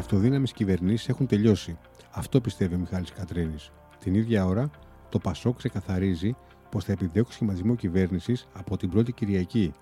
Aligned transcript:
αυτοδύναμες 0.00 0.52
κυβερνήσεις 0.52 1.08
έχουν 1.08 1.26
τελειώσει. 1.26 1.78
Αυτό 2.10 2.40
πιστεύει 2.40 2.74
ο 2.74 2.78
Μιχάλης 2.78 3.12
Κατρίνης. 3.12 3.70
Την 3.98 4.14
ίδια 4.14 4.46
ώρα, 4.46 4.70
το 5.08 5.18
Πασόκ 5.18 5.56
ξεκαθαρίζει 5.56 6.36
πως 6.70 6.84
θα 6.84 6.92
επιδιώξει 6.92 7.32
σχηματισμό 7.32 7.74
κυβέρνησης 7.74 8.46
από 8.52 8.76
την 8.76 8.90
πρώτη 8.90 9.12
Κυριακή. 9.12 9.72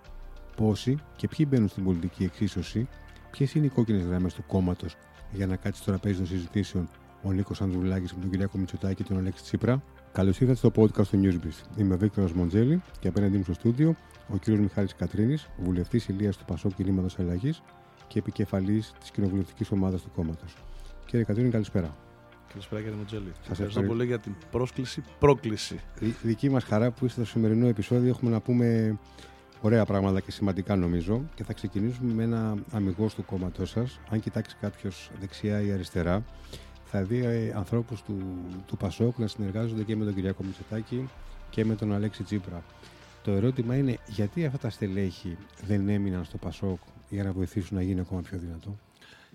Πόσοι 0.57 0.99
και 1.17 1.29
ποιοι 1.29 1.47
μπαίνουν 1.49 1.69
στην 1.69 1.85
πολιτική 1.85 2.25
εξίσωση, 2.25 2.89
ποιες 3.31 3.55
είναι 3.55 3.67
οι 3.67 3.69
κόκκινες 3.69 4.05
γραμμές 4.05 4.35
του 4.35 4.45
κόμματος 4.47 4.97
για 5.33 5.47
να 5.47 5.57
κάτσει 5.57 5.83
στο 5.83 5.91
τραπέζι 5.91 6.17
των 6.17 6.27
συζητήσεων 6.27 6.89
ο 7.23 7.33
Νίκος 7.33 7.63
Ανδρουλάκης 7.63 8.15
με 8.15 8.21
τον 8.21 8.31
Κυριάκο 8.31 8.59
Μητσοτάκη 8.59 8.95
και 8.95 9.09
τον 9.09 9.19
Αλέξη 9.19 9.43
Τσίπρα. 9.43 9.83
Καλώς 10.13 10.41
ήρθατε 10.41 10.59
στο 10.59 10.73
podcast 10.77 11.07
του 11.07 11.21
Newsbeat. 11.23 11.79
Είμαι 11.81 11.95
ο 11.95 11.99
Βίκτορας 11.99 12.33
Μοντζέλη 12.33 12.83
και 13.01 13.09
απέναντί 13.09 13.37
μου 13.37 13.43
στο 13.43 13.53
στούντιο 13.53 13.97
ο 14.29 14.37
κ. 14.39 14.47
Μιχάλης 14.47 14.95
Κατρίνης, 14.95 15.49
βουλευτής 15.59 16.09
Ηλίας 16.09 16.37
του 16.37 16.45
Πασόκ 16.45 16.75
Κινήματος 16.75 17.19
Αλλαγής 17.19 17.63
και 18.09 18.19
επικεφαλής 18.19 18.95
της 19.01 19.11
κοινοβουλευτικής 19.11 19.71
ομάδας 19.71 20.03
του 20.03 20.11
κόμματος. 20.15 20.57
Κύριε 21.07 21.25
Κατρίνη, 21.25 21.51
καλησπέρα. 21.51 21.97
Καλησπέρα 22.49 22.81
κύριε 22.81 22.97
Μοντζέλη. 22.97 23.33
Σας 23.41 23.51
ευχαριστώ 23.51 23.83
πολύ 23.83 24.07
για 24.07 24.19
την 24.19 24.35
πρόσκληση. 24.51 25.03
Πρόκληση. 25.19 25.81
δική 26.23 26.51
μας 26.51 26.65
χαρά 26.65 26.91
που 26.91 27.05
είστε 27.05 27.21
στο 27.21 27.31
σημερινό 27.31 27.67
επεισόδιο. 27.67 28.09
Έχουμε 28.09 28.31
να 28.31 28.41
πούμε 28.41 28.99
ωραία 29.61 29.85
πράγματα 29.85 30.21
και 30.21 30.31
σημαντικά 30.31 30.77
νομίζω. 30.77 31.23
Και 31.35 31.45
θα 31.45 31.53
ξεκινήσουμε 31.53 32.13
με 32.13 32.23
ένα 32.23 32.55
αμυγό 32.71 33.07
του 33.17 33.25
κόμματός 33.25 33.71
σας. 33.71 34.01
Αν 34.11 34.21
κοιτάξει 34.21 34.57
κάποιος 34.61 35.11
δεξιά 35.21 35.61
ή 35.61 35.73
αριστερά, 35.73 36.25
θα 36.85 37.03
δει 37.03 37.25
ε, 37.25 37.53
ανθρώπους 37.57 38.03
του, 38.03 38.17
του 38.67 38.77
Πασόκ 38.77 39.19
να 39.19 39.27
συνεργάζονται 39.27 39.83
και 39.83 39.97
με 39.97 40.05
τον 40.05 40.15
Κυριακό 40.15 40.43
Μητσοτάκη 40.45 41.09
και 41.51 41.65
με 41.65 41.75
τον 41.75 41.93
Αλέξη 41.93 42.23
Τσίπρα. 42.23 42.63
Το 43.29 43.35
ερώτημα 43.35 43.77
είναι 43.77 43.99
γιατί 44.07 44.45
αυτά 44.45 44.59
τα 44.59 44.71
στελέχη 44.71 45.37
δεν 45.65 45.89
έμειναν 45.89 46.25
στο 46.25 46.39
Πασόκ 46.39 46.81
για 47.09 47.25
να 47.25 47.33
βοηθήσουν 47.33 47.77
να 47.77 47.83
γίνει 47.83 48.01
ακόμα 48.01 48.21
πιο 48.21 48.39
δυνατό; 48.39 48.79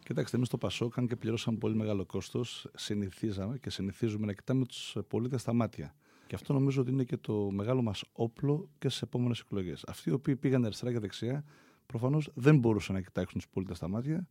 Κοιτάξτε, 0.04 0.36
εμείς 0.36 0.48
στο 0.48 0.58
Πασόκ, 0.58 0.98
αν 0.98 1.08
και 1.08 1.16
πληρώσαμε 1.16 1.58
πολύ 1.58 1.76
μεγάλο 1.76 2.06
κόστος, 2.06 2.68
συνηθίζαμε 2.76 3.58
και 3.58 3.70
συνηθίζουμε 3.70 4.26
να 4.26 4.34
κοιτάμε 4.34 4.66
τους 4.66 4.98
πολίτες 5.08 5.42
στα 5.42 5.54
μάτια. 5.54 5.96
Και 6.28 6.36
αυτό 6.36 6.54
νομίζω 6.54 6.82
ότι 6.82 6.92
είναι 6.92 7.04
και 7.04 7.18
το 7.18 7.52
μεγάλο 7.52 7.82
μας 7.82 8.04
όπλο 8.12 8.70
και 8.78 8.90
στις 8.90 9.02
επόμενες 9.02 9.40
εκλογές. 9.40 9.84
Αυτοί 9.88 10.10
οι 10.10 10.14
οποίοι 10.14 10.36
πήγαν 10.36 10.66
αριστερά 10.66 10.92
και 10.92 11.00
δεξιά, 11.00 11.44
προφανώς 11.86 12.30
δεν 12.34 12.58
μπορούσαν 12.58 12.96
να 12.96 13.02
κοιτάξουν 13.02 13.40
τους 13.40 13.50
πολίτες 13.50 13.78
στα 13.78 13.88
μάτια. 13.88 14.28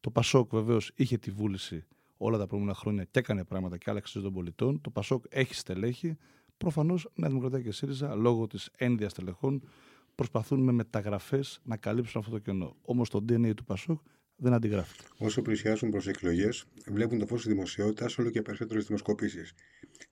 Το 0.00 0.10
Πασόκ 0.10 0.50
βεβαίως 0.50 0.92
είχε 0.94 1.18
τη 1.18 1.30
βούληση 1.30 1.84
όλα 2.16 2.38
τα 2.38 2.46
προηγούμενα 2.46 2.78
χρόνια 2.78 3.04
και 3.04 3.18
έκανε 3.18 3.44
πράγματα 3.44 3.78
και 3.78 3.90
άλλαξε 3.90 4.20
των 4.20 4.32
πολιτών. 4.32 4.80
Το 4.80 4.90
Πασόκ 4.90 5.24
έχει 5.28 5.54
στελέχη. 5.54 6.16
Προφανώς 6.64 7.08
Νέα 7.14 7.28
Δημοκρατία 7.28 7.60
και 7.60 7.72
ΣΥΡΙΖΑ 7.72 8.14
λόγω 8.14 8.46
της 8.46 8.70
ένδυας 8.76 9.10
στελεχών 9.10 9.62
προσπαθούν 10.14 10.60
με 10.60 10.72
μεταγραφές 10.72 11.60
να 11.64 11.76
καλύψουν 11.76 12.20
αυτό 12.20 12.32
το 12.32 12.38
κενό. 12.38 12.76
Όμως 12.82 13.08
το 13.08 13.24
DNA 13.28 13.54
του 13.56 13.64
Πασόκ 13.64 14.00
δεν 14.36 14.52
αντιγράφεται. 14.52 15.04
Όσο 15.18 15.42
πλησιάζουν 15.42 15.90
προς 15.90 16.06
εκλογές, 16.06 16.64
βλέπουν 16.86 17.18
το 17.18 17.26
φως 17.26 17.42
της 17.42 17.52
δημοσιότητας 17.52 18.18
όλο 18.18 18.30
και 18.30 18.42
περισσότερες 18.42 18.86
δημοσκοπήσεις. 18.86 19.54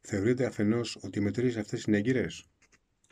Θεωρείτε 0.01 0.47
αφενός 0.47 0.99
ότι 1.03 1.19
οι 1.19 1.23
μετρήσεις 1.23 1.57
αυτές 1.57 1.85
είναι 1.85 1.97
έγκυρες; 1.97 2.45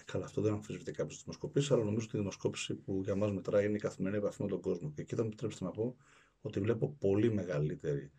Καλά, 0.05 0.25
αυτό 0.25 0.41
δεν 0.41 0.53
αμφισβητεί 0.53 0.93
κάποιος 0.93 1.23
δημοσκοπήσεις, 1.23 1.71
αλλά 1.71 1.85
νομίζω 1.85 2.07
ότι 2.07 2.17
η 2.17 2.19
δημοσκόπηση 2.19 2.75
που 2.75 3.01
για 3.05 3.15
μας 3.15 3.33
μετράει 3.33 3.67
είναι 3.67 3.77
η 3.77 3.81
καθημερινή 3.81 4.23
επαφή 4.23 4.43
με 4.43 4.49
τον 4.49 4.61
κόσμο. 4.61 4.93
Και 4.95 5.01
εκεί 5.01 5.15
θα 5.15 5.23
μου 5.23 5.29
επιτρέψετε 5.29 5.65
να 5.65 5.71
πω 5.71 5.97
ότι 6.41 6.61
βλέπω 6.61 6.97
πολύ 6.99 7.33
μεγαλύτερη 7.33 8.11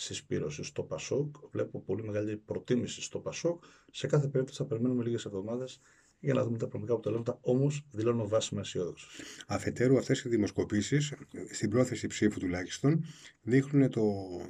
συσπήρωσης 0.00 0.66
στο 0.66 0.82
Πασόκ, 0.82 1.36
βλέπω 1.50 1.80
πολύ 1.80 2.02
μεγαλύτερη 2.02 2.36
προτίμηση 2.36 3.02
στο 3.02 3.18
Πασόκ. 3.18 3.64
Σε 3.90 4.06
κάθε 4.06 4.28
περίπτωση 4.28 4.58
θα 4.58 4.68
περιμένουμε 4.68 5.04
λίγες 5.04 5.24
εβδομάδες 5.24 5.80
για 6.20 6.34
να 6.34 6.44
δούμε 6.44 6.58
τα 6.58 6.68
προμικά 6.68 6.92
αποτελέσματα. 6.92 7.38
Όμως 7.40 7.86
δηλώνω 7.90 8.28
βάσιμα 8.28 8.60
αισιόδοξο. 8.60 9.06
Αφετέρου, 9.46 9.98
αυτές 9.98 10.24
οι 10.24 10.28
δημοσκοπήσεις, 10.28 11.14
στην 11.50 11.70
πρόθεση 11.70 12.06
ψήφου 12.06 12.38
τουλάχιστον, 12.38 13.04
δείχνουν 13.42 13.90
το, 13.90 14.02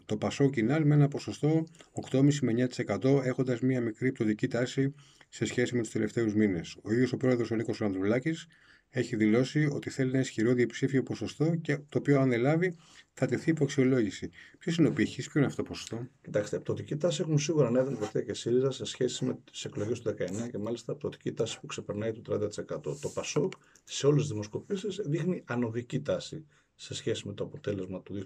το 0.07 0.17
Πασό 0.17 0.51
Κινάλ 0.51 0.87
με 0.87 0.95
ένα 0.95 1.09
ποσοστό 1.09 1.65
8,5 2.11 2.35
με 2.41 2.69
9% 2.77 3.21
έχοντας 3.25 3.61
μία 3.61 3.81
μικρή 3.81 4.13
πτωτική 4.13 4.49
τάση 4.49 4.95
σε 5.29 5.45
σχέση 5.45 5.75
με 5.75 5.83
τους 5.83 5.91
τελευταίους 5.91 6.35
μήνες. 6.35 6.77
Ο 6.83 6.93
ίδιος 6.93 7.13
ο 7.13 7.17
πρόεδρος 7.17 7.51
ο 7.51 7.55
Νίκος 7.55 7.83
Ανδρουλάκης 7.83 8.47
έχει 8.91 9.17
δηλώσει 9.17 9.69
ότι 9.73 9.91
θέλει 9.91 10.11
ένα 10.11 10.21
ισχυρό 10.21 10.53
διψήφιο 10.53 11.03
ποσοστό 11.03 11.55
και 11.55 11.77
το 11.77 11.99
οποίο 11.99 12.21
αν 12.21 12.33
ελάβει 12.33 12.77
θα 13.13 13.27
τεθεί 13.27 13.51
υπό 13.51 13.65
αξιολόγηση. 13.65 14.31
Ποιος 14.59 14.77
είναι 14.77 14.89
ο 14.89 14.93
πύχης, 14.93 15.29
ποιο 15.29 15.41
είναι 15.41 15.49
αυτό 15.49 15.63
το 15.63 15.69
ποσοστό; 15.69 16.07
Κοιτάξτε, 16.23 16.59
πτωτική 16.59 16.97
τάση 16.97 17.23
έχουν 17.23 17.39
σίγουρα 17.39 17.71
Νέα 17.71 17.85
Δημοκρατία 17.85 18.23
και 18.23 18.35
ΣΥΡΙΖΑ 18.35 18.71
σε 18.71 18.85
σχέση 18.85 19.25
με 19.25 19.39
τις 19.51 19.65
εκλογές 19.65 20.01
του 20.01 20.15
19 20.19 20.51
και 20.51 20.59
μάλιστα 20.59 20.95
πτωτική 20.95 21.33
τάση 21.33 21.61
που 21.61 21.67
ξεπερνάει 21.67 22.13
το 22.13 22.35
30%. 22.35 23.01
Το 23.01 23.09
ΠΑΣΟΚ 23.15 23.53
σε 23.85 24.07
όλες 24.07 24.21
τις 24.21 24.31
δημοσκοπήσεις 24.31 25.01
δείχνει 25.05 25.43
ανωδική 25.47 26.01
τάση 26.01 26.47
σε 26.75 26.95
σχέση 26.95 27.27
με 27.27 27.35
το 27.35 27.45
αποτέλεσμα 27.45 28.03
του 28.03 28.23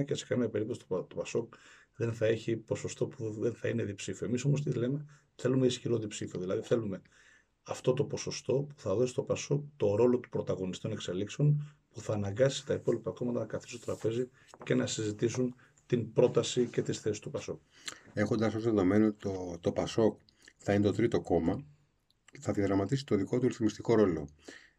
2019 0.00 0.04
και 0.04 0.14
σε 0.14 0.26
καμία 0.26 0.48
περίπτωση 0.48 0.80
το, 0.88 1.06
ΠΑΣΟΚ 1.14 1.54
δεν 1.96 2.12
θα 2.12 2.26
έχει 2.26 2.56
ποσοστό 2.56 3.06
που 3.06 3.32
δεν 3.38 3.54
θα 3.54 3.68
είναι 3.68 3.84
διψήφιο. 3.84 4.26
Εμείς 4.26 4.44
όμως 4.44 4.62
τι 4.62 4.72
λέμε, 4.72 5.06
θέλουμε 5.34 5.66
ισχυρό 5.66 5.98
διψήφιο. 5.98 6.40
Δηλαδή 6.40 6.62
θέλουμε 6.62 7.02
αυτό 7.66 7.92
το 7.92 8.04
ποσοστό 8.04 8.52
που 8.52 8.74
θα 8.76 8.94
δώσει 8.94 9.12
στο 9.12 9.22
Πασόκ 9.22 9.64
το 9.76 9.94
ρόλο 9.94 10.18
του 10.18 10.28
πρωταγωνιστών 10.28 10.92
εξελίξεων 10.92 11.76
που 11.92 12.00
θα 12.00 12.12
αναγκάσει 12.12 12.66
τα 12.66 12.74
υπόλοιπα 12.74 13.10
κόμματα 13.10 13.38
να 13.38 13.46
καθίσουν 13.46 13.78
στο 13.78 13.86
τραπέζι 13.86 14.28
και 14.64 14.74
να 14.74 14.86
συζητήσουν 14.86 15.54
την 15.86 16.12
πρόταση 16.12 16.66
και 16.66 16.82
τις 16.82 17.00
θέσεις 17.00 17.20
του 17.20 17.30
Πασόκ. 17.30 17.60
Έχοντας 18.12 18.54
ως 18.54 18.62
δεδομένο 18.62 19.12
το, 19.12 19.56
το 19.60 19.72
Πασόκ 19.72 20.18
θα 20.56 20.72
είναι 20.72 20.84
το 20.84 20.92
τρίτο 20.92 21.20
κόμμα 21.20 21.64
και 22.32 22.38
θα 22.40 22.52
διαδραματίσει 22.52 23.04
το 23.04 23.16
δικό 23.16 23.38
του 23.38 23.46
ρυθμιστικό 23.48 23.94
ρόλο. 23.94 24.28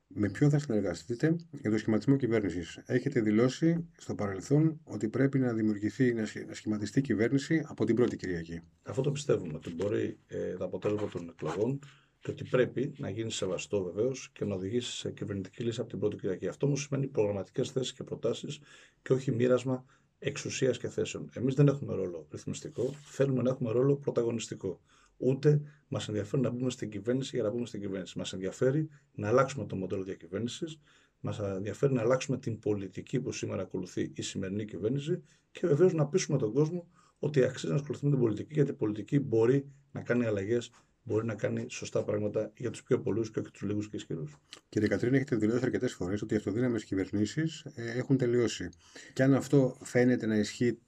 Με 0.07 0.29
ποιον 0.29 0.49
θα 0.49 0.59
συνεργαστείτε 0.59 1.35
για 1.51 1.71
το 1.71 1.77
σχηματισμό 1.77 2.15
κυβέρνησης; 2.15 2.79
Έχετε 2.85 3.21
δηλώσει 3.21 3.87
στο 3.97 4.15
παρελθόν 4.15 4.79
ότι 4.83 5.09
πρέπει 5.09 5.39
να 5.39 5.53
δημιουργηθεί, 5.53 6.13
να 6.13 6.53
σχηματιστεί 6.53 7.01
κυβέρνηση 7.01 7.63
από 7.67 7.85
την 7.85 7.95
πρώτη 7.95 8.15
Κυριακή. 8.15 8.61
Αυτό 8.83 9.01
το 9.01 9.11
πιστεύουμε, 9.11 9.53
ότι 9.53 9.73
μπορεί 9.73 10.19
ε, 10.27 10.53
το 10.53 10.65
αποτέλεσμα 10.65 11.07
των 11.09 11.29
εκλογών 11.29 11.79
και 12.27 12.33
ότι 12.33 12.43
πρέπει 12.43 12.93
να 12.97 13.09
γίνεις 13.09 13.35
σεβαστό 13.35 13.83
βεβαίως 13.83 14.29
και 14.33 14.45
να 14.45 14.55
οδηγήσεις 14.55 14.93
σε 14.93 15.11
κυβερνητική 15.11 15.63
λύση 15.63 15.79
από 15.79 15.89
την 15.89 15.99
πρώτη 15.99 16.15
Κυριακή. 16.15 16.47
Αυτό 16.47 16.65
όμως 16.65 16.81
σημαίνει 16.81 17.07
προγραμματικές 17.07 17.71
θέσεις 17.71 17.93
και 17.93 18.03
προτάσεις 18.03 18.59
και 19.01 19.13
όχι 19.13 19.31
μοίρασμα 19.31 19.85
εξουσίας 20.19 20.77
και 20.77 20.87
θέσεων. 20.87 21.29
Εμείς 21.33 21.53
δεν 21.53 21.67
έχουμε 21.67 21.93
ρόλο 21.93 22.27
ρυθμιστικό, 22.31 22.93
θέλουμε 23.03 23.41
να 23.41 23.49
έχουμε 23.49 23.71
ρόλο 23.71 23.95
πρωταγωνιστικό. 23.95 24.81
Ούτε 25.17 25.61
μας 25.87 26.07
ενδιαφέρει 26.07 26.41
να 26.41 26.49
μπούμε 26.49 26.69
στην 26.69 26.89
κυβέρνηση 26.89 27.35
για 27.35 27.43
να 27.43 27.51
μπούμε 27.51 27.65
στην 27.65 27.79
κυβέρνηση. 27.79 28.17
Μας 28.17 28.33
ενδιαφέρει 28.33 28.89
να 29.15 29.27
αλλάξουμε 29.27 29.65
το 29.65 29.75
μοντέλο 29.75 30.03
διακυβέρνησης, 30.03 30.79
μας 31.19 31.39
ενδιαφέρει 31.39 31.93
να 31.93 32.01
αλλάξουμε 32.01 32.37
την 32.37 32.59
πολιτική 32.59 33.19
που 33.19 33.31
σήμερα 33.31 33.61
ακολουθεί 33.61 34.11
η 34.15 34.21
σημερινή 34.21 34.65
κυβέρνηση 34.65 35.23
και 35.51 35.67
βεβαίως 35.67 35.93
να 35.93 36.07
πείσουμε 36.07 36.37
τον 36.37 36.53
κόσμο 36.53 36.87
ότι 37.19 37.43
αξίζει 37.43 37.71
να 37.71 37.77
ασχοληθούμε 37.77 38.09
με 38.11 38.17
την 38.17 38.25
πολιτική, 38.25 38.53
γιατί 38.53 38.71
η 38.71 38.73
πολιτική 38.73 39.19
μπορεί 39.19 39.65
να 39.91 40.01
κάνει 40.01 40.25
αλλαγές 40.25 40.71
μπορεί 41.07 41.25
να 41.25 41.35
κάνει 41.35 41.65
σωστά 41.69 42.03
πράγματα 42.03 42.51
για 42.57 42.69
τους 42.69 42.83
πιο 42.83 42.99
πολλούς 42.99 43.31
και 43.31 43.39
όχι 43.39 43.51
τους 43.51 43.61
λίγους 43.61 43.89
και 43.89 43.95
ισχυρούς. 43.95 44.35
Κύριε 44.69 44.87
Κατρίνα, 44.87 45.15
έχετε 45.15 45.35
δηλώσει 45.35 45.63
αρκετές 45.63 45.93
φορές 45.93 46.21
ότι 46.21 46.33
οι 46.33 46.37
αυτοδύναμες 46.37 46.83
κυβερνήσεις 46.83 47.65
ε, 47.75 47.97
έχουν 47.97 48.17
τελειώσει. 48.17 48.69
Και 49.13 49.23
αν 49.23 49.33
αυτό 49.33 49.77
φαίνεται 49.83 50.25
να 50.25 50.35
ισχύει 50.35 50.79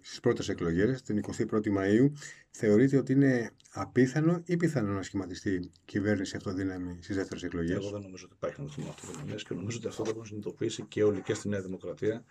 στις 0.00 0.20
πρώτες 0.20 0.48
εκλογές, 0.48 1.02
την 1.02 1.20
21η 1.50 1.68
Μαου, 1.68 2.12
θεωρείτε 2.50 2.96
ότι 2.96 3.12
είναι 3.12 3.50
απίθανο 3.70 4.42
ή 4.44 4.56
πιθανό 4.56 4.92
να 4.92 5.02
σχηματιστεί 5.02 5.70
κυβέρνηση 5.84 6.36
αυτοδύναμη 6.36 6.98
στις 7.00 7.16
δεύτερες 7.16 7.42
εκλογές; 7.42 7.76
Εγώ 7.76 7.90
δεν 7.90 8.00
νομίζω 8.00 8.24
ότι 8.24 8.34
υπάρχει 8.36 8.60
ένα 8.60 8.70
θέμα 8.70 8.88
αυτοδυναμίας 8.88 9.42
και 9.42 9.54
νομίζω 9.54 9.76
ότι 9.76 9.86
αυτό 9.86 10.04
θα 10.04 10.14
να 10.16 10.24
συνειδητοποιήσει 10.24 10.82
και 10.88 11.02
όλοι 11.02 11.20
και 11.20 11.34
στη 11.34 11.48
Νέα 11.48 11.60
Δημοκρατία, 11.62 12.24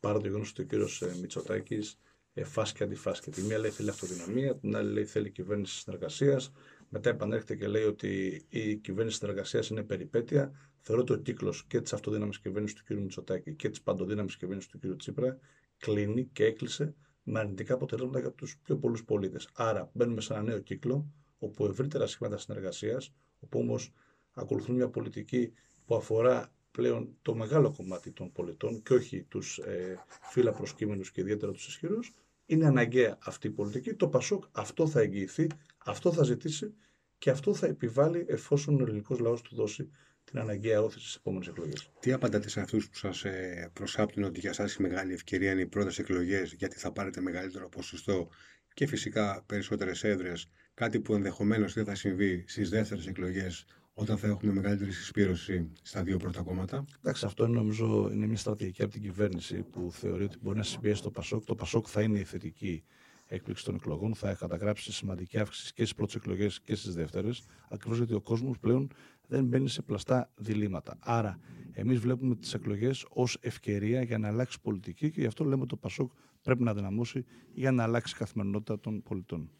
παρά 0.00 0.18
το 0.18 0.26
γεγονός 0.26 0.50
ότι 0.50 0.62
ο 0.62 0.64
κύριος 0.64 1.02
ε, 1.02 1.16
Μητσοτάκης 1.20 1.90
ε, 1.90 2.11
φάση 2.44 2.74
και 2.74 2.84
αντιφάση. 2.84 3.22
Και 3.22 3.30
τη 3.30 3.42
μία 3.42 3.58
λέει 3.58 3.70
θέλει 3.70 3.88
αυτοδυναμία, 3.88 4.56
την 4.56 4.76
άλλη 4.76 4.92
λέει 4.92 5.04
θέλει 5.04 5.30
κυβέρνηση 5.30 5.78
συνεργασίας. 5.78 6.52
Μετά 6.88 7.10
επανέρχεται 7.10 7.56
και 7.56 7.66
λέει 7.66 7.84
ότι 7.84 8.42
η 8.48 8.76
κυβέρνηση 8.76 9.16
συνεργασίας 9.16 9.68
είναι 9.68 9.82
περιπέτεια. 9.82 10.52
Θεωρώ 10.80 11.02
ότι 11.02 11.12
ο 11.12 11.16
κύκλος 11.16 11.64
και 11.66 11.80
της 11.80 11.92
αυτοδύναμης 11.92 12.40
κυβέρνησης 12.40 12.76
του 12.76 12.84
κ. 12.84 12.98
Μητσοτάκη 12.98 13.54
και 13.54 13.68
της 13.68 13.82
παντοδύναμης 13.82 14.36
κυβέρνησης 14.36 14.70
του 14.70 14.78
κ. 14.78 14.96
Τσίπρα 14.96 15.38
κλείνει 15.78 16.24
και 16.32 16.44
έκλεισε 16.44 16.94
με 17.22 17.38
αρνητικά 17.38 17.74
αποτελέσματα 17.74 18.20
για 18.20 18.32
τους 18.32 18.58
πιο 18.62 18.76
πολλούς 18.76 19.04
πολίτες. 19.04 19.48
Άρα 19.54 19.90
μπαίνουμε 19.92 20.20
σε 20.20 20.32
ένα 20.32 20.42
νέο 20.42 20.58
κύκλο 20.58 21.06
όπου 21.38 21.64
ευρύτερα 21.64 22.06
σχήματα 22.06 22.38
συνεργασίας, 22.38 23.14
όπου 23.40 23.58
όμως 23.58 23.92
ακολουθούν 24.32 24.74
μια 24.74 24.88
πολιτική 24.88 25.52
που 25.86 25.94
αφορά 25.94 26.52
πλέον 26.70 27.16
το 27.22 27.34
μεγάλο 27.34 27.72
κομμάτι 27.76 28.10
των 28.10 28.32
πολιτών 28.32 28.82
και 28.82 28.94
όχι 28.94 29.22
τους 29.22 29.58
ε, 29.58 30.04
φύλλα 30.30 30.52
προσκύμενους 30.52 31.10
και 31.10 31.20
ιδιαίτερα 31.20 31.52
τους 31.52 31.66
ισχυρούς, 31.66 32.12
είναι 32.46 32.66
αναγκαία 32.66 33.18
αυτή 33.24 33.46
η 33.46 33.50
πολιτική. 33.50 33.94
Το 33.94 34.08
Πασόκ 34.08 34.44
αυτό 34.52 34.86
θα 34.86 35.00
εγγυηθεί, 35.00 35.46
αυτό 35.78 36.12
θα 36.12 36.22
ζητήσει 36.22 36.74
και 37.18 37.30
αυτό 37.30 37.54
θα 37.54 37.66
επιβάλλει 37.66 38.24
εφόσον 38.28 38.80
ο 38.80 38.82
ελληνικός 38.82 39.18
λαός 39.18 39.42
του 39.42 39.54
δώσει 39.54 39.90
την 40.24 40.38
αναγκαία 40.38 40.82
όθηση 40.82 41.04
στις 41.04 41.14
επόμενες 41.14 41.48
εκλογές. 41.48 41.90
Τι 42.00 42.12
απαντάτε 42.12 42.48
σε 42.48 42.60
αυτούς 42.60 42.88
που 42.88 42.96
σας 42.96 43.24
ε, 43.24 43.70
προσάπτουν 43.72 44.22
ότι 44.22 44.40
για 44.40 44.50
εσά 44.50 44.64
η 44.64 44.82
μεγάλη 44.82 45.12
ευκαιρία 45.12 45.52
είναι 45.52 45.60
οι 45.60 45.66
πρώτες 45.66 45.98
εκλογές, 45.98 46.52
γιατί 46.52 46.76
θα 46.78 46.92
πάρετε 46.92 47.20
μεγαλύτερο 47.20 47.68
ποσοστό 47.68 48.28
και 48.74 48.86
φυσικά 48.86 49.42
περισσότερες 49.46 50.04
έδρες, 50.04 50.48
κάτι 50.74 51.00
που 51.00 51.14
ενδεχομένως 51.14 51.72
δεν 51.72 51.84
θα 51.84 51.94
συμβεί 51.94 52.44
στις 52.46 52.70
δεύτερες 52.70 53.06
εκλογές, 53.06 53.64
όταν 53.94 54.18
θα 54.18 54.26
έχουμε 54.26 54.52
μεγαλύτερη 54.52 54.92
συσπήρωση 54.92 55.70
στα 55.82 56.02
δύο 56.02 56.16
πρώτα 56.16 56.42
κόμματα; 56.42 56.84
Εντάξει, 56.98 57.24
αυτό 57.24 57.44
είναι, 57.44 57.54
νομίζω 57.54 58.10
είναι 58.12 58.26
μια 58.26 58.36
στρατηγική 58.36 58.82
από 58.82 58.92
την 58.92 59.02
κυβέρνηση 59.02 59.62
που 59.62 59.88
θεωρεί 59.92 60.24
ότι 60.24 60.36
μπορεί 60.40 60.56
να 60.56 60.62
συμπιέσει 60.62 61.02
το 61.02 61.10
Πασόκ. 61.10 61.44
Το 61.44 61.54
Πασόκ 61.54 61.86
θα 61.88 62.02
είναι 62.02 62.18
η 62.18 62.24
θετική 62.24 62.84
έκπληξη 63.26 63.64
των 63.64 63.74
εκλογών, 63.74 64.14
θα 64.14 64.34
καταγράψει 64.34 64.92
σημαντική 64.92 65.38
αύξηση 65.38 65.72
και 65.72 65.82
στις 65.82 65.94
πρώτες 65.94 66.14
εκλογές 66.14 66.60
και 66.60 66.74
στις 66.74 66.94
δεύτερες, 66.94 67.42
ακριβώς 67.70 67.98
γιατί 67.98 68.14
ο 68.14 68.20
κόσμος 68.20 68.58
πλέον 68.58 68.90
δεν 69.26 69.44
μπαίνει 69.44 69.68
σε 69.68 69.82
πλαστά 69.82 70.30
διλήμματα. 70.36 70.96
Άρα, 71.00 71.38
εμείς 71.72 71.98
βλέπουμε 71.98 72.36
τις 72.36 72.54
εκλογές 72.54 73.06
ως 73.10 73.38
ευκαιρία 73.40 74.02
για 74.02 74.18
να 74.18 74.28
αλλάξει 74.28 74.60
πολιτική 74.60 75.10
και 75.10 75.20
γι' 75.20 75.26
αυτό 75.26 75.44
λέμε 75.44 75.60
ότι 75.60 75.68
το 75.68 75.76
Πασόκ 75.76 76.10
πρέπει 76.42 76.62
να 76.62 76.74
δυναμώσει 76.74 77.24
για 77.52 77.72
να 77.72 77.82
αλλάξει 77.82 78.14
η 78.16 78.18
καθημερινότητα 78.18 78.80
των 78.80 79.02
πολιτών. 79.02 79.50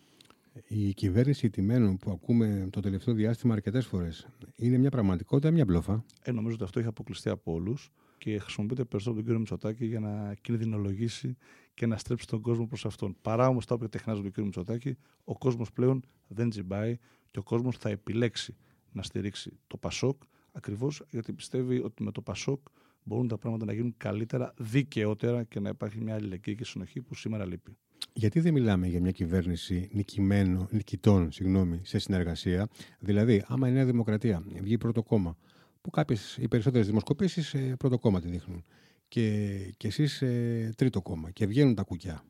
Η 0.68 0.94
κυβέρνηση 0.94 1.50
τιμένων 1.50 1.96
που 1.96 2.10
ακούμε 2.10 2.68
το 2.70 2.80
τελευταίο 2.80 3.14
διάστημα 3.14 3.54
αρκετές 3.54 3.86
φορές 3.86 4.28
είναι 4.56 4.78
μια 4.78 4.90
πραγματικότητα, 4.90 5.50
μια 5.50 5.64
μπλόφα; 5.64 6.04
Ε, 6.22 6.32
νομίζω 6.32 6.54
ότι 6.54 6.64
αυτό 6.64 6.78
έχει 6.78 6.88
αποκλειστεί 6.88 7.28
από 7.28 7.52
όλους 7.52 7.92
και 8.18 8.38
χρησιμοποιείται 8.38 8.84
περισσότερο 8.84 9.10
από 9.10 9.14
τον 9.14 9.24
κύριο 9.24 9.38
Μητσοτάκη 9.38 9.86
για 9.86 10.00
να 10.00 10.34
κινδυνολογήσει 10.34 11.36
και 11.74 11.86
να 11.86 11.96
στρέψει 11.96 12.26
τον 12.26 12.40
κόσμο 12.40 12.66
προς 12.66 12.86
αυτόν. 12.86 13.16
Παρά 13.22 13.48
όμως 13.48 13.66
τα 13.66 13.74
όποια 13.74 13.88
τεχνάζουν 13.88 14.22
τον 14.22 14.30
κύριο 14.30 14.44
Μητσοτάκη, 14.44 14.96
ο 15.24 15.38
κόσμος 15.38 15.72
πλέον 15.72 16.02
δεν 16.28 16.50
τζιμπάει 16.50 16.96
και 17.30 17.38
ο 17.38 17.42
κόσμος 17.42 17.76
θα 17.76 17.88
επιλέξει 17.88 18.56
να 18.92 19.02
στηρίξει 19.02 19.58
το 19.66 19.76
Πασόκ 19.76 20.22
ακριβώς 20.52 21.02
γιατί 21.10 21.32
πιστεύει 21.32 21.78
ότι 21.78 22.02
με 22.02 22.10
το 22.12 22.22
Πασόκ 22.22 22.60
μπορούν 23.02 23.28
τα 23.28 23.38
πράγματα 23.38 23.64
να 23.64 23.72
γίνουν 23.72 23.94
καλύτερα, 23.96 24.54
δικαιότερα 24.58 25.44
και 25.44 25.60
να 25.60 25.68
υπάρχει 25.68 26.00
μια 26.00 26.14
αλληλεγγύη 26.14 26.54
και 26.54 26.64
συνοχή 26.64 27.00
που 27.00 27.14
σήμερα 27.14 27.46
λείπει. 27.46 27.76
Γιατί 28.14 28.40
δεν 28.40 28.52
μιλάμε 28.52 28.86
για 28.86 29.00
μια 29.00 29.10
κυβέρνηση 29.10 29.88
νικημένο, 29.92 30.68
νικητών 30.70 31.32
συγγνώμη, 31.32 31.80
σε 31.84 31.98
συνεργασία; 31.98 32.68
Δηλαδή, 32.98 33.44
άμα 33.46 33.68
η 33.68 33.72
Νέα 33.72 33.84
Δημοκρατία 33.84 34.42
βγει 34.60 34.78
πρώτο 34.78 35.02
κόμμα, 35.02 35.36
που 35.80 35.90
κάποιες 35.90 36.36
οι 36.40 36.48
περισσότερες 36.48 36.86
δημοσκοπήσεις 36.86 37.54
ε, 37.54 37.74
πρώτο 37.78 37.98
κόμμα 37.98 38.20
τη 38.20 38.28
δείχνουν, 38.28 38.64
και, 39.08 39.48
και 39.76 39.86
εσείς 39.86 40.22
ε, 40.22 40.72
τρίτο 40.76 41.02
κόμμα, 41.02 41.30
και 41.30 41.46
βγαίνουν 41.46 41.74
τα 41.74 41.82
κουκιά, 41.82 42.24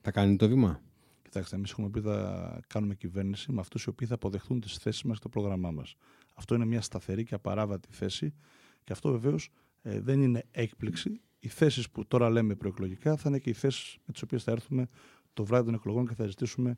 θα 0.00 0.10
κάνει 0.10 0.36
το 0.36 0.48
βήμα; 0.48 0.80
Κοιτάξτε, 1.22 1.56
εμείς 1.56 1.70
έχουμε 1.70 1.90
πει 1.90 2.00
θα 2.00 2.60
κάνουμε 2.66 2.94
κυβέρνηση 2.94 3.52
με 3.52 3.60
αυτούς 3.60 3.84
οι 3.84 3.88
οποίοι 3.88 4.06
θα 4.06 4.14
αποδεχθούν 4.14 4.60
τις 4.60 4.76
θέσεις 4.76 5.02
μας 5.02 5.16
και 5.16 5.22
το 5.22 5.28
πρόγραμμά 5.28 5.70
μας. 5.70 5.94
Αυτό 6.34 6.54
είναι 6.54 6.64
μια 6.64 6.80
σταθερή 6.80 7.24
και 7.24 7.34
απαράβατη 7.34 7.88
θέση 7.90 8.34
και 8.84 8.92
αυτό 8.92 9.10
βεβαίως 9.10 9.50
ε, 9.82 10.00
δεν 10.00 10.22
είναι 10.22 10.44
έκπληξη. 10.50 11.20
Οι 11.46 11.48
θέσεις 11.48 11.90
που 11.90 12.06
τώρα 12.06 12.30
λέμε 12.30 12.54
προεκλογικά 12.54 13.16
θα 13.16 13.28
είναι 13.28 13.38
και 13.38 13.50
οι 13.50 13.52
θέσεις 13.52 13.96
με 14.06 14.12
τις 14.12 14.22
οποίες 14.22 14.42
θα 14.42 14.52
έρθουμε 14.52 14.88
το 15.32 15.44
βράδυ 15.44 15.64
των 15.64 15.74
εκλογών 15.74 16.06
και 16.08 16.14
θα 16.14 16.26
ζητήσουμε 16.26 16.76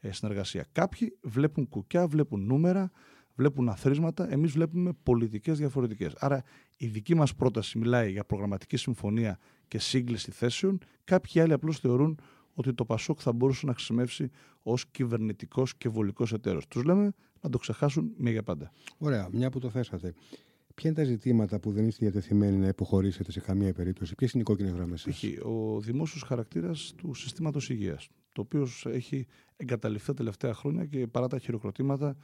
ε, 0.00 0.12
συνεργασία. 0.12 0.66
Κάποιοι 0.72 1.18
βλέπουν 1.22 1.68
κουκιά, 1.68 2.06
βλέπουν 2.06 2.46
νούμερα, 2.46 2.90
βλέπουν 3.34 3.68
αθρίσματα. 3.68 4.32
Εμείς 4.32 4.52
βλέπουμε 4.52 4.92
πολιτικές 5.02 5.58
διαφορετικές. 5.58 6.14
Άρα 6.18 6.42
η 6.76 6.86
δική 6.86 7.14
μας 7.14 7.34
πρόταση 7.34 7.78
μιλάει 7.78 8.10
για 8.10 8.24
προγραμματική 8.24 8.76
συμφωνία 8.76 9.38
και 9.68 9.78
σύγκληση 9.78 10.30
θέσεων. 10.30 10.78
Κάποιοι 11.04 11.40
άλλοι 11.40 11.52
απλώς 11.52 11.78
θεωρούν 11.78 12.18
ότι 12.54 12.74
το 12.74 12.84
Πασόκ 12.84 13.18
θα 13.22 13.32
μπορούσε 13.32 13.66
να 13.66 13.72
χρησιμεύσει 13.72 14.30
ως 14.62 14.86
κυβερνητικός 14.86 15.76
και 15.76 15.88
βολικός 15.88 16.32
εταίρος. 16.32 16.66
Τους 16.66 16.82
λέμε 16.82 17.12
να 17.40 17.50
το 17.50 17.58
ξεχάσουν 17.58 18.12
μία 18.16 18.32
για 18.32 18.42
πάντα. 18.42 18.72
Ωραία, 18.98 19.28
μια 19.32 19.50
που 19.50 19.58
το 19.58 19.70
θέσατε. 19.70 20.14
Ποια 20.78 20.90
είναι 20.90 20.98
τα 20.98 21.04
ζητήματα 21.04 21.60
που 21.60 21.70
δεν 21.72 21.86
είστε 21.86 22.04
διατεθειμένοι 22.04 22.56
να 22.56 22.66
υποχωρήσετε 22.68 23.32
σε 23.32 23.40
καμία 23.40 23.72
περίπτωση, 23.72 24.14
Ποιες 24.14 24.32
είναι 24.32 24.42
οι 24.42 24.44
κόκκινες 24.44 24.72
γραμμές 24.72 25.00
σας; 25.00 25.22
Ο 25.42 25.80
δημόσιος 25.80 26.22
χαρακτήρας 26.22 26.94
του 26.96 27.14
συστήματος 27.14 27.70
υγείας, 27.70 28.08
το 28.32 28.40
οποίο 28.40 28.68
έχει 28.84 29.26
εγκαταλειφθεί 29.56 30.06
τα 30.06 30.14
τελευταία 30.14 30.54
χρόνια 30.54 30.84
και 30.84 31.06
παρά 31.06 31.26
τα 31.28 31.38
χειροκροτήματα, 31.38 32.16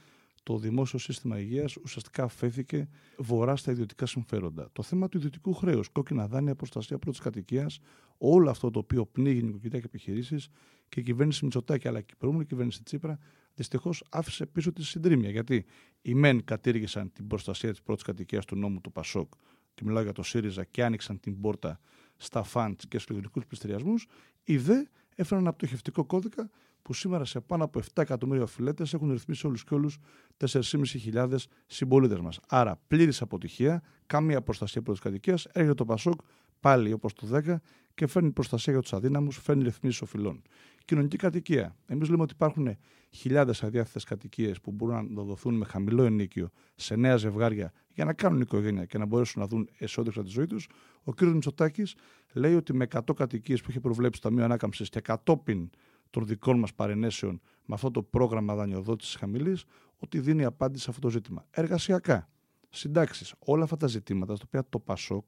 το 0.43 0.57
δημόσιο 0.57 0.99
σύστημα 0.99 1.39
υγείας 1.39 1.75
ουσιαστικά 1.75 2.23
αφέθηκε 2.23 2.89
βορρά 3.17 3.55
στα 3.55 3.71
ιδιωτικά 3.71 4.05
συμφέροντα. 4.05 4.69
Το 4.73 4.83
θέμα 4.83 5.09
του 5.09 5.17
ιδιωτικού 5.17 5.53
χρέους, 5.53 5.89
κόκκινα 5.89 6.27
δάνεια, 6.27 6.55
προστασία 6.55 6.97
πρώτης 6.97 7.19
κατοικίας, 7.19 7.79
όλο 8.17 8.49
αυτό 8.49 8.71
το 8.71 8.79
οποίο 8.79 9.05
πνίγει 9.05 9.43
νοικοκυριά 9.43 9.79
και 9.79 9.85
επιχειρήσεις 9.85 10.49
και 10.89 10.99
η 10.99 11.03
κυβέρνηση 11.03 11.43
Μητσοτάκη 11.43 11.87
αλλά 11.87 12.01
και 12.01 12.11
η 12.13 12.17
προηγούμενη 12.17 12.47
κυβέρνηση 12.49 12.83
Τσίπρα 12.83 13.19
δυστυχώς 13.55 14.03
άφησε 14.09 14.45
πίσω 14.45 14.73
τη 14.73 14.83
συντρίμια. 14.83 15.29
Γιατί 15.29 15.65
οι 16.01 16.13
μεν 16.13 16.43
κατήργησαν 16.43 17.11
την 17.13 17.27
προστασία 17.27 17.71
της 17.71 17.81
πρώτης 17.81 18.03
κατοικίας 18.03 18.45
του 18.45 18.55
νόμου 18.55 18.81
του 18.81 18.91
Πασόκ, 18.91 19.33
και 19.73 19.83
μιλάω 19.85 20.03
για 20.03 20.11
το 20.11 20.23
ΣΥΡΙΖΑ, 20.23 20.63
και 20.63 20.83
άνοιξαν 20.83 21.19
την 21.19 21.41
πόρτα 21.41 21.79
στα 22.17 22.43
φαντ 22.43 22.79
και 22.87 22.97
στους 22.99 23.15
ιδιωτικού 23.15 23.39
πληστηριασμούς, 23.47 24.07
οι 24.43 24.57
δε 24.57 24.83
έφεραν 25.15 25.43
ένα 25.43 25.53
πτωχευτικό 25.53 26.05
κώδικα 26.05 26.49
που 26.81 26.93
σήμερα 26.93 27.25
σε 27.25 27.39
πάνω 27.39 27.63
από 27.63 27.79
7 27.79 28.01
εκατομμύρια 28.01 28.43
οφειλέτε 28.43 28.85
έχουν 28.93 29.11
ρυθμίσει 29.11 29.47
όλους 29.47 29.63
και 29.63 29.73
όλους 29.73 29.97
4.500 30.37 31.37
συμπολίτες 31.65 32.19
μας. 32.19 32.39
Άρα 32.47 32.81
πλήρης 32.87 33.21
αποτυχία, 33.21 33.83
καμία 34.05 34.41
προστασία 34.41 34.81
πρώτης 34.81 35.01
κατοικίας. 35.01 35.45
Έρχεται 35.45 35.73
το 35.73 35.85
Πασόκ 35.85 36.19
πάλι 36.59 36.91
όπως 36.91 37.13
το 37.13 37.27
10 37.27 37.61
και 37.93 38.07
φέρνει 38.07 38.31
προστασία 38.31 38.73
για 38.73 38.81
τους 38.81 38.93
αδύναμους, 38.93 39.37
φέρνει 39.37 39.63
ρυθμίσεις 39.63 40.01
οφειλών. 40.01 40.41
Κοινωνική 40.85 41.17
κατοικία. 41.17 41.75
Εμείς 41.85 42.09
λέμε 42.09 42.21
ότι 42.21 42.33
υπάρχουν 42.33 42.77
χιλιάδες 43.09 43.63
αδιάθετες 43.63 44.03
κατοικίες 44.03 44.61
που 44.61 44.71
μπορούν 44.71 45.13
να 45.13 45.23
δοθούν 45.23 45.55
με 45.55 45.65
χαμηλό 45.65 46.03
ενίκιο 46.03 46.49
σε 46.75 46.95
νέα 46.95 47.17
ζευγάρια 47.17 47.71
για 47.93 48.05
να 48.05 48.13
κάνουν 48.13 48.41
οικογένεια 48.41 48.85
και 48.85 48.97
να 48.97 49.05
μπορέσουν 49.05 49.41
να 49.41 49.47
δουν 49.47 49.69
εσόδεξα 49.77 50.23
τη 50.23 50.29
ζωή 50.29 50.45
τους. 50.45 50.67
Ο 51.03 51.13
κ. 51.13 51.21
Μητσοτάκης 51.21 51.95
λέει 52.33 52.55
ότι 52.55 52.73
με 52.73 52.87
100 52.91 52.99
κατοικίες 53.15 53.61
που 53.61 53.69
έχει 53.69 53.79
προβλέψει 53.79 54.21
το 54.21 54.27
Ταμείο 54.27 54.43
Ανάκαμψης 54.43 54.89
και 54.89 54.99
κατόπιν 54.99 55.69
των 56.09 56.25
δικών 56.25 56.59
μας 56.59 56.73
παρενέσεων 56.73 57.41
με 57.65 57.73
αυτό 57.75 57.91
το 57.91 58.03
πρόγραμμα 58.03 58.55
δανειοδότησης 58.55 59.15
χαμηλής, 59.15 59.65
ότι 59.97 60.19
δίνει 60.19 60.43
απάντηση 60.43 60.83
σε 60.83 60.89
αυτό 60.89 61.01
το 61.01 61.09
ζήτημα. 61.09 61.45
Εργασιακά, 61.51 62.29
συντάξεις, 62.69 63.33
όλα 63.39 63.63
αυτά 63.63 63.77
τα 63.77 63.87
ζητήματα, 63.87 64.35
στα 64.35 64.43
οποία 64.47 64.65
το 64.69 64.79
ΠΑΣΟΚ 64.79 65.25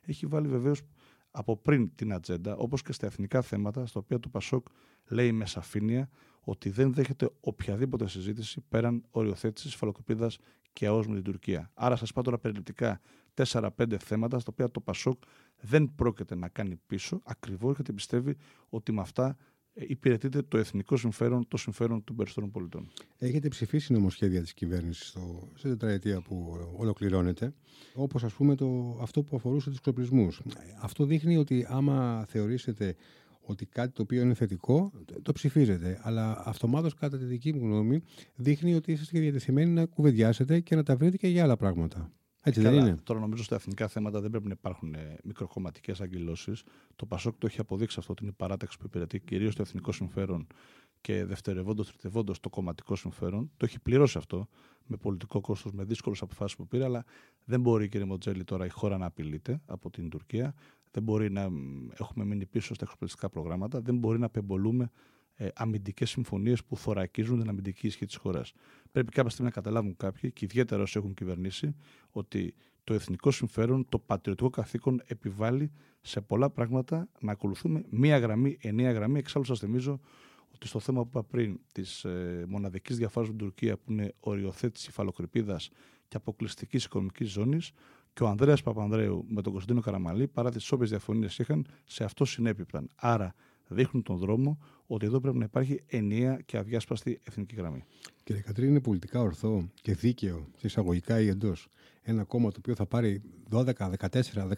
έχει 0.00 0.26
βάλει 0.26 0.48
βεβαίως 0.48 0.82
από 1.38 1.56
πριν 1.56 1.94
την 1.94 2.12
ατζέντα, 2.12 2.56
όπως 2.56 2.82
και 2.82 2.92
στα 2.92 3.06
εθνικά 3.06 3.42
θέματα, 3.42 3.86
στα 3.86 4.00
οποία 4.00 4.20
το 4.20 4.28
ΠΑΣΟΚ 4.28 4.66
λέει 5.08 5.32
με 5.32 5.46
σαφήνεια 5.46 6.08
ότι 6.40 6.70
δεν 6.70 6.94
δέχεται 6.94 7.30
οποιαδήποτε 7.40 8.08
συζήτηση 8.08 8.60
πέραν 8.68 9.04
οριοθέτησης 9.10 9.74
φαλοκοπίδας 9.74 10.38
και 10.72 10.86
ΑΟΣ 10.86 11.06
με 11.06 11.14
την 11.14 11.22
Τουρκία. 11.22 11.70
Άρα, 11.74 11.96
σας 11.96 12.12
πάω 12.12 12.24
τώρα 12.24 12.38
περιληπτικά 12.38 13.00
4-5 13.34 13.68
θέματα 13.98 14.38
στα 14.38 14.50
οποία 14.52 14.70
το 14.70 14.80
ΠΑΣΟΚ 14.80 15.22
δεν 15.60 15.94
πρόκειται 15.94 16.34
να 16.34 16.48
κάνει 16.48 16.80
πίσω, 16.86 17.20
ακριβώς 17.24 17.74
γιατί 17.74 17.92
πιστεύει 17.92 18.36
ότι 18.68 18.92
με 18.92 19.00
αυτά 19.00 19.26
ε, 19.28 19.57
υπηρετείται 19.86 20.42
το 20.42 20.58
εθνικό 20.58 20.96
συμφέρον, 20.96 21.48
το 21.48 21.56
συμφέρον 21.56 22.04
των 22.04 22.16
περισσότερων 22.16 22.50
πολιτών. 22.50 22.90
Έχετε 23.18 23.48
ψηφίσει 23.48 23.92
νομοσχέδια 23.92 24.40
της 24.40 24.54
κυβέρνησης 24.54 25.16
σε 25.54 25.68
τετραετία 25.68 26.20
που 26.20 26.56
ολοκληρώνεται, 26.76 27.54
όπως 27.94 28.24
ας 28.24 28.32
πούμε 28.32 28.54
το, 28.54 28.98
αυτό 29.00 29.22
που 29.22 29.36
αφορούσε 29.36 29.68
τους 29.68 29.78
εξοπλισμούς. 29.78 30.42
Αυτό 30.80 31.04
δείχνει 31.04 31.36
ότι 31.36 31.66
άμα 31.68 32.24
θεωρήσετε 32.28 32.94
ότι 33.40 33.66
κάτι 33.66 33.92
το 33.92 34.02
οποίο 34.02 34.22
είναι 34.22 34.34
θετικό, 34.34 34.92
το 35.22 35.32
ψηφίζετε. 35.32 36.00
Αλλά 36.02 36.42
αυτομάτως, 36.44 36.94
κατά 36.94 37.18
τη 37.18 37.24
δική 37.24 37.52
μου 37.52 37.64
γνώμη, 37.64 38.02
δείχνει 38.34 38.74
ότι 38.74 38.92
είστε 38.92 39.18
διατεθειμένοι 39.18 39.70
να 39.70 39.84
κουβεντιάσετε 39.84 40.60
και 40.60 40.74
να 40.74 40.82
τα 40.82 40.96
βρείτε 40.96 41.16
και 41.16 41.28
για 41.28 41.42
άλλα 41.42 41.56
πράγματα. 41.56 42.12
Έτσι 42.42 42.60
δεν 42.60 42.74
είναι. 42.74 42.96
Τώρα 43.02 43.20
νομίζω 43.20 43.42
στα 43.42 43.54
εθνικά 43.54 43.88
θέματα 43.88 44.20
δεν 44.20 44.30
πρέπει 44.30 44.46
να 44.46 44.54
υπάρχουν 44.58 44.94
ε, 44.94 45.18
μικροκομματικέ 45.24 45.92
αγκυλώσει. 46.00 46.52
Το 46.96 47.06
Πασόκ 47.06 47.38
το 47.38 47.46
έχει 47.46 47.60
αποδείξει 47.60 47.96
αυτό 47.98 48.12
ότι 48.12 48.22
είναι 48.22 48.32
η 48.32 48.36
παράταξη 48.38 48.78
που 48.78 48.84
υπηρετεί 48.86 49.20
κυρίως 49.20 49.54
το 49.54 49.62
εθνικό 49.62 49.92
συμφέρον 49.92 50.46
και 51.00 51.24
δευτερευόντως, 51.24 51.88
τριτευόντω 51.88 52.32
το 52.40 52.48
κομματικό 52.48 52.96
συμφέρον. 52.96 53.50
Το 53.56 53.64
έχει 53.64 53.80
πληρώσει 53.80 54.18
αυτό 54.18 54.48
με 54.86 54.96
πολιτικό 54.96 55.40
κόστος, 55.40 55.72
με 55.72 55.84
δύσκολες 55.84 56.22
αποφάσεις 56.22 56.56
που 56.56 56.66
πήρε, 56.66 56.84
αλλά 56.84 57.04
δεν 57.44 57.60
μπορεί, 57.60 57.88
κύριε 57.88 58.06
Μοτζέλη, 58.06 58.44
τώρα 58.44 58.64
η 58.64 58.68
χώρα 58.68 58.98
να 58.98 59.06
απειλείται 59.06 59.60
από 59.66 59.90
την 59.90 60.08
Τουρκία. 60.08 60.54
Δεν 60.90 61.02
μπορεί 61.02 61.30
να 61.30 61.48
έχουμε 61.98 62.24
μείνει 62.24 62.46
πίσω 62.46 62.74
στα 62.74 62.84
εξοπλιστικά 62.84 63.28
προγράμματα. 63.28 63.80
Δεν 63.80 63.96
μπορεί 63.96 64.18
να 64.18 64.26
απεμπολούμε 64.26 64.84
ε, 64.84 64.90
αμυντικές 65.54 66.10
συμφωνίες 66.10 66.64
που 66.64 66.76
θωρακίζουν 66.76 67.40
την 67.40 67.48
αμυντική 67.48 67.86
ισχύ 67.86 68.06
της 68.06 68.16
χώρας. 68.16 68.52
Πρέπει 68.92 69.12
κάποια 69.12 69.30
στιγμή 69.30 69.50
να 69.54 69.60
καταλάβουν 69.60 69.96
κάποιοι, 69.96 70.32
και 70.32 70.44
ιδιαίτερα 70.44 70.82
όσοι 70.82 70.98
έχουν 70.98 71.14
κυβερνήσει, 71.14 71.74
ότι 72.10 72.54
το 72.84 72.94
εθνικό 72.94 73.30
συμφέρον, 73.30 73.86
το 73.88 73.98
πατριωτικό 73.98 74.50
καθήκον 74.50 75.02
επιβάλλει 75.06 75.72
σε 76.00 76.20
πολλά 76.20 76.50
πράγματα 76.50 77.08
να 77.20 77.32
ακολουθούμε 77.32 77.84
μία 77.90 78.18
γραμμή, 78.18 78.58
ενία 78.60 78.92
γραμμή. 78.92 79.18
Εξάλλου, 79.18 79.44
σας 79.44 79.58
θυμίζω 79.58 80.00
ότι 80.54 80.66
στο 80.66 80.80
θέμα 80.80 81.02
που 81.02 81.08
είπα 81.08 81.22
πριν 81.22 81.60
της 81.72 82.04
ε, 82.04 82.44
μοναδικής 82.48 82.96
διαφοράς 82.96 83.28
με 83.28 83.36
την 83.36 83.46
Τουρκία, 83.46 83.76
που 83.76 83.92
είναι 83.92 84.14
οριοθέτηση 84.20 84.90
φαλοκρηπίδα 84.90 85.60
και 86.08 86.16
αποκλειστικής 86.16 86.84
οικονομικής 86.84 87.30
ζώνης, 87.30 87.72
και 88.12 88.22
ο 88.22 88.28
Ανδρέας 88.28 88.62
Παπανδρέου 88.62 89.24
με 89.28 89.42
τον 89.42 89.52
Κωνσταντίνο 89.52 89.84
Καραμαλή, 89.84 90.28
παρά 90.28 90.50
τις 90.50 90.72
όποιες 90.72 90.90
διαφωνίες 90.90 91.38
είχαν, 91.38 91.66
σε 91.84 92.04
αυτό 92.04 92.24
συνέπιπταν. 92.24 92.88
Άρα, 92.96 93.34
δείχνουν 93.68 94.02
τον 94.02 94.16
δρόμο 94.16 94.58
ότι 94.86 95.06
εδώ 95.06 95.20
πρέπει 95.20 95.38
να 95.38 95.44
υπάρχει 95.44 95.80
ενιαία 95.86 96.40
και 96.46 96.56
αδιάσπαστη 96.56 97.20
εθνική 97.22 97.54
γραμμή. 97.54 97.84
Κύριε 98.24 98.42
Κατρίνη, 98.42 98.70
είναι 98.70 98.80
πολιτικά 98.80 99.20
ορθό 99.20 99.70
και 99.82 99.94
δίκαιο, 99.94 100.46
εισαγωγικά 100.60 101.20
ή 101.20 101.28
εντός, 101.28 101.68
ένα 102.02 102.24
κόμμα 102.24 102.50
το 102.50 102.56
οποίο 102.58 102.74
θα 102.74 102.86
πάρει 102.86 103.22
12, 103.50 103.72
14, 103.98 104.48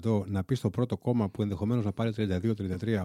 15% 0.00 0.26
να 0.26 0.44
πει 0.44 0.54
στο 0.54 0.70
πρώτο 0.70 0.96
κόμμα 0.96 1.28
που 1.28 1.42
ενδεχομένως 1.42 1.84
να 1.84 1.92
πάρει 1.92 2.12
32-33% 2.16 3.04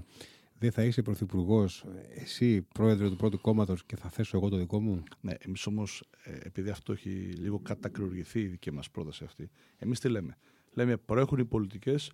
δεν 0.58 0.72
θα 0.72 0.84
είσαι 0.84 1.02
πρωθυπουργός, 1.02 1.86
εσύ 2.16 2.62
πρόεδρο 2.62 3.10
του 3.10 3.16
πρώτου 3.16 3.42
κόμματος 3.42 3.86
και 3.86 3.96
θα 3.96 4.10
θέσω 4.10 4.38
εγώ 4.38 4.50
το 4.50 4.58
δικό 4.58 4.82
μου. 4.82 5.04
Ναι, 5.22 5.34
εμείς 5.40 5.66
όμως, 5.66 6.04
ε, 6.24 6.38
επειδή 6.44 6.70
αυτό 6.70 6.92
έχει 6.92 7.10
λίγο 7.38 7.60
κατακριουργηθεί 7.60 8.40
η 8.40 8.48
δική 8.48 8.72
μας 8.72 8.90
πρόταση 8.90 9.24
αυτή, 9.24 9.50
εμείς 9.78 10.00
τι 10.00 10.10
λέμε; 10.10 10.38
Λέμε 10.74 10.98
προέχουν 10.98 11.40
οι 11.40 11.46
πολιτικές 11.46 12.12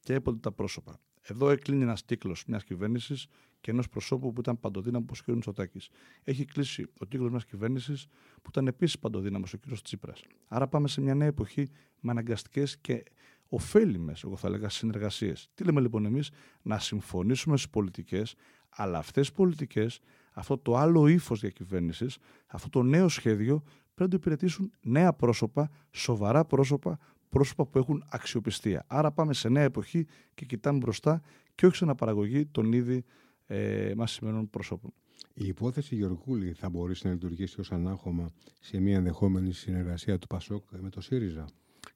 και 0.00 0.14
έπονται 0.14 0.38
τα 0.38 0.52
πρόσωπα. 0.52 1.00
Εδώ 1.22 1.50
έκλεινε 1.50 1.82
ένας 1.82 2.02
κύκλο 2.04 2.36
μιας 2.46 2.64
κυβέρνησης 2.64 3.26
και 3.60 3.70
ενός 3.70 3.88
προσώπου 3.88 4.32
που 4.32 4.40
ήταν 4.40 4.60
παντοδύναμος 4.60 5.20
όπω 5.20 5.20
ο 5.20 5.32
κ. 5.32 5.34
Μητσοτάκης. 5.34 5.88
Έχει 6.24 6.44
κλείσει 6.44 6.86
ο 7.00 7.04
κύκλο 7.04 7.30
μιας 7.30 7.44
κυβέρνησης 7.44 8.06
που 8.42 8.48
ήταν 8.48 8.66
επίσης 8.66 8.98
παντοδύναμος 8.98 9.52
ο 9.52 9.58
κ. 9.58 9.80
Τσίπρας. 9.82 10.22
Άρα 10.48 10.68
πάμε 10.68 10.88
σε 10.88 11.00
μια 11.00 11.14
νέα 11.14 11.28
εποχή 11.28 11.68
με 12.00 12.10
αναγκαστικές 12.10 12.78
και 12.78 13.02
ωφέλιμες, 13.48 14.22
εγώ 14.24 14.36
θα 14.36 14.46
έλεγα, 14.46 14.68
συνεργασίες. 14.68 15.48
Τι 15.54 15.64
λέμε 15.64 15.80
λοιπόν 15.80 16.04
εμείς, 16.04 16.30
να 16.62 16.78
συμφωνήσουμε 16.78 17.56
στις 17.56 17.70
πολιτικές, 17.70 18.34
αλλά 18.68 18.98
αυτές 18.98 19.28
οι 19.28 19.32
πολιτικές, 19.32 20.00
αυτό 20.32 20.58
το 20.58 20.76
άλλο 20.76 21.06
ύφος 21.06 21.40
διακυβέρνησης, 21.40 22.18
αυτό 22.46 22.68
το 22.68 22.82
νέο 22.82 23.08
σχέδιο 23.08 23.62
πρέπει 23.94 24.00
να 24.02 24.08
το 24.08 24.16
υπηρετήσουν 24.16 24.72
νέα 24.80 25.12
πρόσωπα, 25.12 25.70
σοβαρά 25.90 26.44
πρόσωπα, 26.44 26.98
πρόσωπα 27.32 27.66
που 27.66 27.78
έχουν 27.78 28.04
αξιοπιστία. 28.08 28.84
Άρα 28.86 29.10
πάμε 29.10 29.34
σε 29.34 29.48
νέα 29.48 29.62
εποχή 29.62 30.06
και 30.34 30.44
κοιτάμε 30.44 30.78
μπροστά 30.78 31.22
και 31.54 31.66
όχι 31.66 31.76
σε 31.76 31.84
αναπαραγωγή 31.84 32.46
των 32.46 32.72
ήδη 32.72 33.04
ε, 33.46 33.92
μα 33.96 34.06
σημαίνουν 34.06 34.50
προσώπων. 34.50 34.92
Η 35.34 35.46
υπόθεση 35.46 35.94
Γεωργούλη 35.94 36.52
θα 36.52 36.68
μπορέσει 36.68 37.06
να 37.06 37.12
λειτουργήσει 37.12 37.60
ως 37.60 37.72
ανάχωμα 37.72 38.30
σε 38.60 38.80
μια 38.80 38.96
ενδεχόμενη 38.96 39.52
συνεργασία 39.52 40.18
του 40.18 40.26
ΠΑΣΟΚ 40.26 40.64
με 40.80 40.90
το 40.90 41.00
ΣΥΡΙΖΑ; 41.00 41.44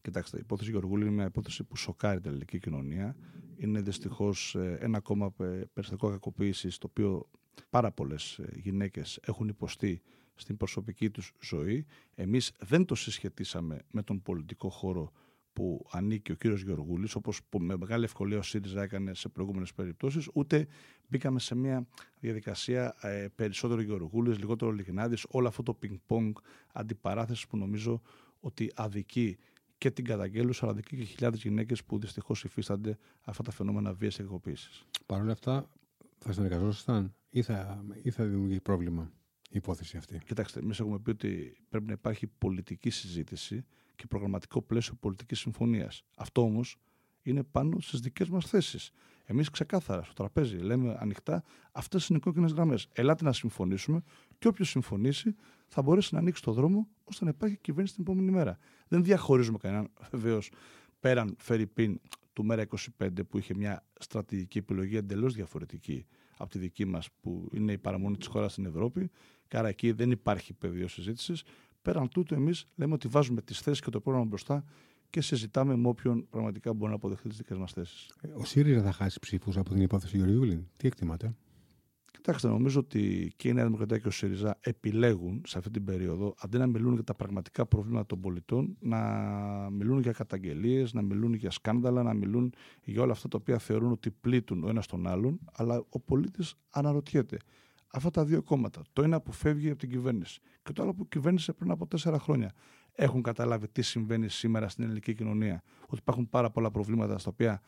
Κοιτάξτε, 0.02 0.36
η 0.36 0.40
υπόθεση 0.42 0.70
Γεωργούλη 0.70 1.02
είναι 1.02 1.12
μια 1.12 1.24
υπόθεση 1.24 1.64
που 1.64 1.76
σοκάρει 1.76 2.20
την 2.20 2.30
ελληνική 2.30 2.58
κοινωνία. 2.58 3.16
Είναι 3.56 3.80
δυστυχώς 3.80 4.54
ε, 4.54 4.78
ένα 4.80 4.96
ακόμα 4.96 5.32
περιστατικό 5.72 6.10
κακοποίησης 6.10 6.78
το 6.78 6.86
οποίο 6.90 7.30
πάρα 7.70 7.92
πολλές 7.92 8.38
ε, 8.38 8.48
γυναίκες 8.54 9.18
έχουν 9.22 9.48
υποστεί 9.48 10.02
στην 10.34 10.56
προσωπική 10.56 11.10
τους 11.10 11.32
ζωή. 11.42 11.86
Εμείς 12.14 12.52
δεν 12.58 12.84
το 12.84 12.94
συσχετίσαμε 12.94 13.82
με 13.90 14.02
τον 14.02 14.22
πολιτικό 14.22 14.68
χώρο 14.68 15.12
που 15.56 15.86
ανήκει 15.90 16.32
ο 16.32 16.34
κύριος 16.34 16.62
Γεωργούλης, 16.62 17.14
όπως 17.14 17.40
με 17.58 17.76
μεγάλη 17.76 18.04
ευκολία 18.04 18.38
ο 18.38 18.42
ΣΥΡΙΖΑ 18.42 18.82
έκανε 18.82 19.14
σε 19.14 19.28
προηγούμενες 19.28 19.74
περιπτώσεις, 19.74 20.28
ούτε 20.32 20.66
μπήκαμε 21.08 21.40
σε 21.40 21.54
μια 21.54 21.86
διαδικασία 22.20 22.96
ε, 23.00 23.26
περισσότερο 23.34 23.80
Γεωργούλης, 23.80 24.38
λιγότερο 24.38 24.70
Λιγνάδης, 24.70 25.26
όλο 25.28 25.48
αυτό 25.48 25.62
το 25.62 25.74
πινκ-πονγκ 25.74 26.34
αντιπαράθεσης 26.72 27.46
που 27.46 27.56
νομίζω 27.56 28.02
ότι 28.40 28.72
αδικεί 28.74 29.38
και 29.78 29.90
την 29.90 30.04
καταγγέλουσα, 30.04 30.60
αλλά 30.62 30.72
αδικεί 30.72 30.96
και 30.96 31.04
χιλιάδες 31.04 31.42
γυναίκες 31.42 31.84
που 31.84 31.98
δυστυχώς 31.98 32.44
υφίστανται 32.44 32.98
αυτά 33.24 33.42
τα 33.42 33.50
φαινόμενα 33.50 33.92
βίας 33.92 34.18
εκδοποίησης. 34.18 34.84
Παρ' 35.06 35.20
όλα 35.20 35.32
αυτά, 35.32 35.70
θα 36.18 36.32
συνεργαζόσασταν 36.32 37.14
ή 37.30 37.42
θα, 37.42 37.84
ή 38.02 38.10
θα 38.10 38.24
δημιουργεί 38.24 38.60
πρόβλημα; 38.60 39.12
Η 39.50 39.56
υπόθεση 39.56 39.96
αυτή. 39.96 40.18
Κοιτάξτε, 40.18 40.60
εμείς 40.60 40.80
έχουμε 40.80 40.98
πει 40.98 41.10
ότι 41.10 41.56
πρέπει 41.68 41.86
να 41.86 41.92
υπάρχει 41.92 42.26
πολιτική 42.26 42.90
συζήτηση 42.90 43.64
και 43.96 44.06
προγραμματικό 44.06 44.62
πλαίσιο 44.62 44.94
πολιτικής 45.00 45.38
συμφωνίας. 45.38 46.04
Αυτό 46.16 46.42
όμως 46.42 46.76
είναι 47.22 47.42
πάνω 47.42 47.80
στις 47.80 48.00
δικές 48.00 48.28
μας 48.28 48.46
θέσεις. 48.46 48.90
Εμείς 49.24 49.50
ξεκάθαρα 49.50 50.02
στο 50.02 50.12
τραπέζι 50.12 50.56
λέμε 50.56 50.96
ανοιχτά 50.98 51.44
αυτές 51.72 52.08
είναι 52.08 52.18
οι 52.18 52.20
κόκκινες 52.20 52.52
γραμμές. 52.52 52.88
Ελάτε 52.92 53.24
να 53.24 53.32
συμφωνήσουμε 53.32 54.02
και 54.38 54.48
όποιος 54.48 54.68
συμφωνήσει 54.68 55.34
θα 55.66 55.82
μπορέσει 55.82 56.14
να 56.14 56.20
ανοίξει 56.20 56.42
το 56.42 56.52
δρόμο 56.52 56.88
ώστε 57.04 57.24
να 57.24 57.30
υπάρχει 57.30 57.56
κυβέρνηση 57.56 57.94
την 57.94 58.02
επόμενη 58.02 58.30
μέρα. 58.30 58.58
Δεν 58.88 59.04
διαχωρίζουμε 59.04 59.58
κανέναν 59.58 59.90
βεβαίως 60.10 60.50
πέραν 61.00 61.34
φέρει 61.38 61.66
πίν 61.66 62.00
του 62.32 62.44
Μέρα 62.44 62.66
25 62.98 63.08
που 63.28 63.38
είχε 63.38 63.54
μια 63.54 63.86
στρατηγική 63.98 64.58
επιλογή 64.58 64.96
εντελώς 64.96 65.34
διαφορετική 65.34 66.06
από 66.36 66.50
τη 66.50 66.58
δική 66.58 66.84
μας 66.84 67.08
που 67.20 67.48
είναι 67.52 67.72
η 67.72 67.78
παραμονή 67.78 68.16
της 68.16 68.26
χώρας 68.26 68.52
στην 68.52 68.66
Ευρώπη. 68.66 69.10
Και 69.48 69.56
άρα 69.56 69.68
εκεί 69.68 69.92
δεν 69.92 70.10
υπάρχει 70.10 70.52
πεδίο 70.52 70.88
συζήτησης. 70.88 71.42
Πέραν 71.82 72.08
τούτου, 72.08 72.34
εμείς 72.34 72.66
λέμε 72.74 72.94
ότι 72.94 73.08
βάζουμε 73.08 73.42
τις 73.42 73.60
θέσεις 73.60 73.80
και 73.80 73.90
το 73.90 74.00
πρόγραμμα 74.00 74.26
μπροστά 74.26 74.64
και 75.10 75.20
συζητάμε 75.20 75.76
με 75.76 75.88
όποιον 75.88 76.28
πραγματικά 76.28 76.72
μπορεί 76.72 76.90
να 76.90 76.96
αποδεχτεί 76.96 77.28
τις 77.28 77.36
δικές 77.36 77.56
μας 77.56 77.72
θέσεις. 77.72 78.10
Ο 78.36 78.44
ΣΥΡΙΖΑ 78.44 78.82
θα 78.82 78.92
χάσει 78.92 79.18
ψήφους 79.18 79.56
από 79.56 79.70
την 79.70 79.82
υπόθεση 79.82 80.16
Γεωργιούλη. 80.16 80.68
Τι 80.76 80.86
εκτιμάτε; 80.86 81.34
Κοιτάξτε, 82.26 82.48
νομίζω 82.48 82.80
ότι 82.80 83.32
και 83.36 83.48
η 83.48 83.52
Νέα 83.52 83.64
Δημοκρατία 83.64 83.98
και 83.98 84.08
ο 84.08 84.10
ΣΥΡΙΖΑ 84.10 84.58
επιλέγουν 84.60 85.42
σε 85.46 85.58
αυτή 85.58 85.70
την 85.70 85.84
περίοδο, 85.84 86.34
αντί 86.38 86.58
να 86.58 86.66
μιλούν 86.66 86.94
για 86.94 87.04
τα 87.04 87.14
πραγματικά 87.14 87.66
προβλήματα 87.66 88.06
των 88.06 88.20
πολιτών, 88.20 88.76
να 88.80 88.98
μιλούν 89.70 90.00
για 90.00 90.12
καταγγελίες, 90.12 90.92
να 90.92 91.02
μιλούν 91.02 91.34
για 91.34 91.50
σκάνδαλα, 91.50 92.02
να 92.02 92.14
μιλούν 92.14 92.52
για 92.84 93.02
όλα 93.02 93.12
αυτά 93.12 93.28
τα 93.28 93.38
οποία 93.40 93.58
θεωρούν 93.58 93.92
ότι 93.92 94.10
πλήττουν 94.10 94.64
ο 94.64 94.68
ένας 94.68 94.86
τον 94.86 95.06
άλλον, 95.06 95.40
αλλά 95.52 95.84
ο 95.88 96.00
πολίτης 96.00 96.54
αναρωτιέται. 96.70 97.36
Αυτά 97.92 98.10
τα 98.10 98.24
δύο 98.24 98.42
κόμματα, 98.42 98.82
το 98.92 99.02
ένα 99.02 99.20
που 99.20 99.32
φεύγει 99.32 99.70
από 99.70 99.78
την 99.78 99.90
κυβέρνηση 99.90 100.40
και 100.62 100.72
το 100.72 100.82
άλλο 100.82 100.94
που 100.94 101.08
κυβέρνησε 101.08 101.52
πριν 101.52 101.70
από 101.70 101.86
τέσσερα 101.86 102.18
χρόνια, 102.18 102.52
έχουν 102.92 103.22
καταλάβει 103.22 103.68
τι 103.68 103.82
συμβαίνει 103.82 104.28
σήμερα 104.28 104.68
στην 104.68 104.84
ελληνική 104.84 105.14
κοινωνία. 105.14 105.62
Ότι 105.86 105.98
υπάρχουν 105.98 106.28
πάρα 106.28 106.50
πολλά 106.50 106.70
προβλήματα 106.70 107.18
στα 107.18 107.30
οποία 107.30 107.60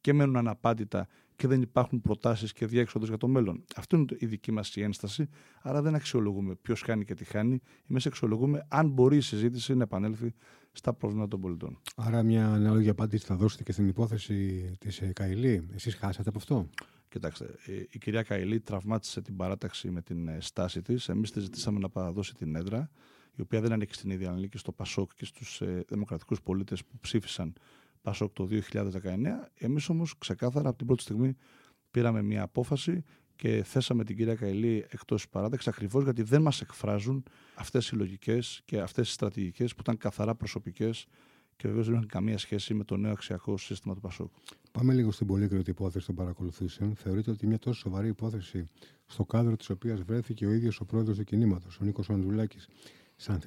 και 0.00 0.12
μένουν 0.12 0.36
αναπάντητα 0.36 1.08
και 1.36 1.46
δεν 1.46 1.62
υπάρχουν 1.62 2.00
προτάσεις 2.00 2.52
και 2.52 2.66
διέξοδος 2.66 3.08
για 3.08 3.16
το 3.16 3.28
μέλλον. 3.28 3.64
Αυτό 3.76 3.96
είναι 3.96 4.06
η 4.18 4.26
δική 4.26 4.52
μας 4.52 4.76
ένσταση. 4.76 5.28
Άρα 5.62 5.82
δεν 5.82 5.94
αξιολογούμε 5.94 6.54
ποιος 6.54 6.82
χάνει 6.82 7.04
και 7.04 7.14
τι 7.14 7.24
χάνει. 7.24 7.60
Εμείς 7.90 8.06
αξιολογούμε 8.06 8.66
αν 8.68 8.88
μπορεί 8.88 9.16
η 9.16 9.20
συζήτηση 9.20 9.74
να 9.74 9.82
επανέλθει 9.82 10.34
στα 10.72 10.94
προβλήματα 10.94 11.28
των 11.28 11.40
πολιτών. 11.40 11.78
Άρα, 11.96 12.22
μια 12.22 12.48
ανάλογη 12.48 12.88
απάντηση 12.88 13.26
θα 13.26 13.36
δώσετε 13.36 13.62
και 13.62 13.72
στην 13.72 13.88
υπόθεση 13.88 14.70
της 14.78 15.00
ε, 15.00 15.12
Καηλή. 15.12 15.68
Εσείς 15.74 15.94
χάσατε 15.94 16.28
από 16.28 16.38
αυτό; 16.38 16.68
Κοιτάξτε, 17.10 17.54
ε, 17.66 17.72
η 17.90 17.98
κυρία 17.98 18.22
Καηλή 18.22 18.60
τραυμάτισε 18.60 19.20
την 19.20 19.36
παράταξη 19.36 19.90
με 19.90 20.02
την 20.02 20.28
ε, 20.28 20.40
στάση 20.40 20.82
της. 20.82 21.08
Εμείς 21.08 21.30
τη 21.30 21.40
ζητήσαμε 21.40 21.78
να 21.78 21.88
παραδώσει 21.88 22.34
την 22.34 22.54
έδρα, 22.54 22.90
η 23.36 23.40
οποία 23.40 23.60
δεν 23.60 23.72
ανήκει 23.72 23.94
στην 23.94 24.10
ίδια, 24.10 24.30
ανήκει 24.30 24.58
στο 24.58 24.72
Πασόκ 24.72 25.10
και 25.14 25.24
στους 25.24 25.62
δημοκρατικούς 25.88 26.42
πολίτες 26.42 26.84
που 26.84 26.98
ψήφισαν 27.00 27.52
Πασόκ 28.02 28.32
το 28.32 28.48
2019. 28.50 29.50
Εμείς 29.54 29.88
όμως 29.88 30.18
ξεκάθαρα 30.18 30.68
από 30.68 30.78
την 30.78 30.86
πρώτη 30.86 31.02
στιγμή 31.02 31.36
πήραμε 31.90 32.22
μια 32.22 32.42
απόφαση 32.42 33.04
και 33.36 33.62
θέσαμε 33.64 34.04
την 34.04 34.16
κυρία 34.16 34.34
Καηλή 34.34 34.86
εκτός 34.88 35.28
παράδεξη 35.28 35.68
ακριβώς 35.68 36.04
γιατί 36.04 36.22
δεν 36.22 36.42
μας 36.42 36.60
εκφράζουν 36.60 37.24
αυτές 37.54 37.88
οι 37.88 37.96
λογικές 37.96 38.62
και 38.64 38.80
αυτές 38.80 39.08
οι 39.08 39.12
στρατηγικές 39.12 39.74
που 39.74 39.80
ήταν 39.80 39.96
καθαρά 39.96 40.34
προσωπικές 40.34 41.06
και 41.60 41.68
βεβαίως 41.68 41.86
δεν 41.86 41.94
έχουν 41.94 42.06
καμία 42.06 42.38
σχέση 42.38 42.74
με 42.74 42.84
το 42.84 42.96
νέο 42.96 43.12
αξιακό 43.12 43.58
σύστημα 43.58 43.94
του 43.94 44.00
Πασόκ. 44.00 44.30
Πάμε 44.72 44.94
λίγο 44.94 45.12
στην 45.12 45.26
πολύκριτη 45.26 45.70
υπόθεση 45.70 46.06
των 46.06 46.14
παρακολουθήσεων. 46.14 46.94
Θεωρείτε 46.94 47.30
ότι 47.30 47.46
μια 47.46 47.58
τόσο 47.58 47.80
σοβαρή 47.80 48.08
υπόθεση, 48.08 48.64
στο 49.06 49.24
κάδρο 49.24 49.56
της 49.56 49.70
οποίας 49.70 50.02
βρέθηκε 50.02 50.46
ο 50.46 50.52
ίδιος 50.52 50.80
ο 50.80 50.84
πρόεδρος 50.84 51.16
του 51.16 51.24
κινήματος, 51.24 51.78
ο 51.80 51.84
Νίκος 51.84 52.10
Ανδρουλάκης, 52.10 52.68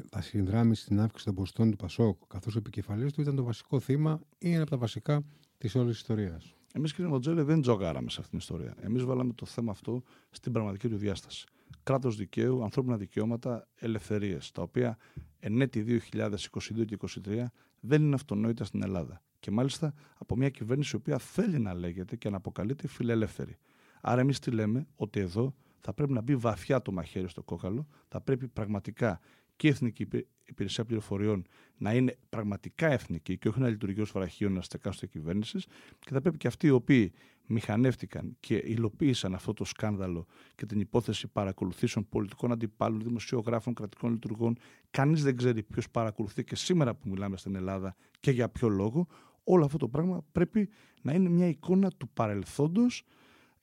θα 0.09 0.21
συνδράμει 0.21 0.75
στην 0.75 0.99
αύξηση 0.99 1.25
των 1.25 1.35
ποστών 1.35 1.71
του 1.71 1.75
Πασόκ, 1.75 2.17
καθώς 2.27 2.55
ο 2.55 2.57
επικεφαλής 2.57 3.13
του 3.13 3.21
ήταν 3.21 3.35
το 3.35 3.43
βασικό 3.43 3.79
θύμα 3.79 4.19
ή 4.37 4.51
ένα 4.51 4.61
από 4.61 4.69
τα 4.69 4.77
βασικά 4.77 5.23
της 5.57 5.75
όλης 5.75 5.95
ιστορίας. 5.95 6.53
Εμείς, 6.73 6.93
κύριε 6.93 7.09
Μοντζέλε, 7.09 7.43
δεν 7.43 7.61
τζογάραμε 7.61 8.09
σε 8.09 8.17
αυτήν 8.19 8.39
την 8.39 8.55
ιστορία. 8.55 8.75
Εμείς 8.85 9.03
βάλαμε 9.03 9.33
το 9.33 9.45
θέμα 9.45 9.71
αυτό 9.71 10.03
στην 10.29 10.51
πραγματική 10.51 10.87
του 10.87 10.97
διάσταση. 10.97 11.45
Κράτος 11.83 12.15
δικαίου, 12.15 12.63
ανθρώπινα 12.63 12.97
δικαιώματα, 12.97 13.67
ελευθερίες, 13.75 14.51
τα 14.51 14.61
οποία 14.61 14.97
εν 15.39 15.61
έτη 15.61 15.81
2022 15.81 16.85
και 16.85 16.97
2023 17.25 17.45
δεν 17.85 18.01
είναι 18.03 18.15
αυτονόητα 18.15 18.63
στην 18.63 18.83
Ελλάδα. 18.83 19.21
Και 19.39 19.51
μάλιστα 19.51 19.93
από 20.17 20.35
μια 20.35 20.49
κυβέρνηση 20.49 20.91
η 20.95 20.99
οποία 20.99 21.17
θέλει 21.17 21.59
να 21.59 21.73
λέγεται 21.73 22.15
και 22.15 22.29
να 22.29 22.37
αποκαλείται 22.37 22.87
φιλελεύθερη. 22.87 23.57
Άρα, 24.01 24.21
εμείς 24.21 24.39
τι 24.39 24.51
λέμε, 24.51 24.87
ότι 24.95 25.19
εδώ 25.19 25.55
θα 25.79 25.93
πρέπει 25.93 26.13
να 26.13 26.21
μπει 26.21 26.35
βαθιά 26.35 26.81
το 26.81 26.91
μαχαίρι 26.91 27.27
στο 27.27 27.43
κόκαλο, 27.43 27.87
θα 28.07 28.21
πρέπει 28.21 28.47
πραγματικά 28.47 29.19
και 29.63 29.69
η 29.69 29.71
Εθνική 29.71 30.07
Υπηρεσία 30.45 30.85
Πληροφοριών 30.85 31.45
να 31.77 31.93
είναι 31.93 32.17
πραγματικά 32.29 32.87
εθνική 32.87 33.37
και 33.37 33.47
όχι 33.47 33.59
να 33.59 33.69
λειτουργεί 33.69 34.01
ως 34.01 34.11
βραχίωνα 34.11 34.59
τη 34.59 34.67
εκάστοτε 34.73 35.07
κυβέρνησης. 35.07 35.65
Και 35.99 36.09
θα 36.11 36.21
πρέπει 36.21 36.37
και 36.37 36.47
αυτοί 36.47 36.67
οι 36.67 36.69
οποίοι 36.69 37.13
μηχανεύτηκαν 37.45 38.35
και 38.39 38.55
υλοποίησαν 38.55 39.33
αυτό 39.33 39.53
το 39.53 39.65
σκάνδαλο 39.65 40.25
και 40.55 40.65
την 40.65 40.79
υπόθεση 40.79 41.27
παρακολουθήσεων 41.27 42.09
πολιτικών 42.09 42.51
αντιπάλων, 42.51 43.01
δημοσιογράφων, 43.01 43.73
κρατικών 43.73 44.11
λειτουργών. 44.11 44.57
Κανείς 44.91 45.23
δεν 45.23 45.37
ξέρει 45.37 45.63
ποιος 45.63 45.89
παρακολουθεί 45.89 46.43
και 46.43 46.55
σήμερα 46.55 46.95
που 46.95 47.09
μιλάμε 47.09 47.37
στην 47.37 47.55
Ελλάδα 47.55 47.95
και 48.19 48.31
για 48.31 48.49
ποιο 48.49 48.69
λόγο. 48.69 49.07
Όλο 49.43 49.65
αυτό 49.65 49.77
το 49.77 49.87
πράγμα 49.87 50.25
πρέπει 50.31 50.69
να 51.01 51.13
είναι 51.13 51.29
μια 51.29 51.47
εικόνα 51.47 51.91
του 51.97 52.09
παρελθόντος 52.09 53.03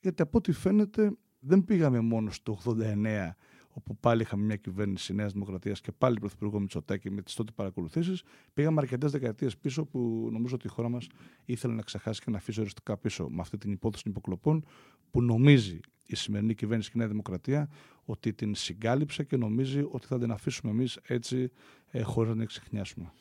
γιατί 0.00 0.23
από 0.23 0.38
ό,τι 0.38 0.52
φαίνεται 0.52 1.12
δεν 1.40 1.64
πήγαμε 1.64 2.00
μόνος 2.00 2.35
στο 2.35 2.59
89 2.64 3.30
όπου 3.73 3.97
πάλι 3.97 4.23
είχαμε 4.23 4.45
μια 4.45 4.57
κυβέρνηση 4.57 5.15
Νέας 5.15 5.33
Δημοκρατίας 5.33 5.81
και 5.81 5.93
πάλι 5.93 6.19
πρωθυπουργό 6.21 6.61
Μητσοτάκη 6.61 7.11
με 7.11 7.23
τις 7.23 7.35
τότε 7.35 7.53
παρακολουθήσεις. 7.55 8.23
Πήγαμε 8.55 8.81
αρκετές 8.81 9.11
δεκαετίες 9.11 9.57
πίσω 9.57 9.85
που 9.85 10.29
νομίζω 10.33 10.55
ότι 10.55 10.67
η 10.67 10.71
χώρα 10.71 10.89
μας 10.89 11.07
ήθελε 11.45 11.75
να 11.75 11.83
ξεχάσει 11.83 12.23
και 12.23 12.31
να 12.31 12.37
αφήσει 12.37 12.61
οριστικά 12.61 12.97
πίσω 12.97 13.29
με 13.29 13.41
αυτή 13.41 13.59
την 13.59 13.73
υπόθεση 13.73 14.03
των 14.03 14.12
υποκλοπών 14.12 14.65
που 15.11 15.23
νομίζει 15.23 15.81
η 16.07 16.17
σημερινή 16.17 16.55
κυβέρνηση 16.55 16.91
και 16.91 16.95
η 16.97 17.00
Νέα 17.00 17.09
Δημοκρατία 17.09 17.69
ότι 18.05 18.33
την 18.33 18.55
συγκάλυψε 18.55 19.25
και 19.25 19.37
νομίζει 19.37 19.87
ότι 19.91 20.07
θα 20.07 20.19
την 20.19 20.31
αφήσουμε 20.31 20.73
εμείς 20.73 20.99
έτσι 21.03 21.50
ε, 21.91 22.03
χωρίς 22.03 22.29
να 22.29 22.35
την 22.35 22.45
εξεχνιάσουμε. 22.45 23.12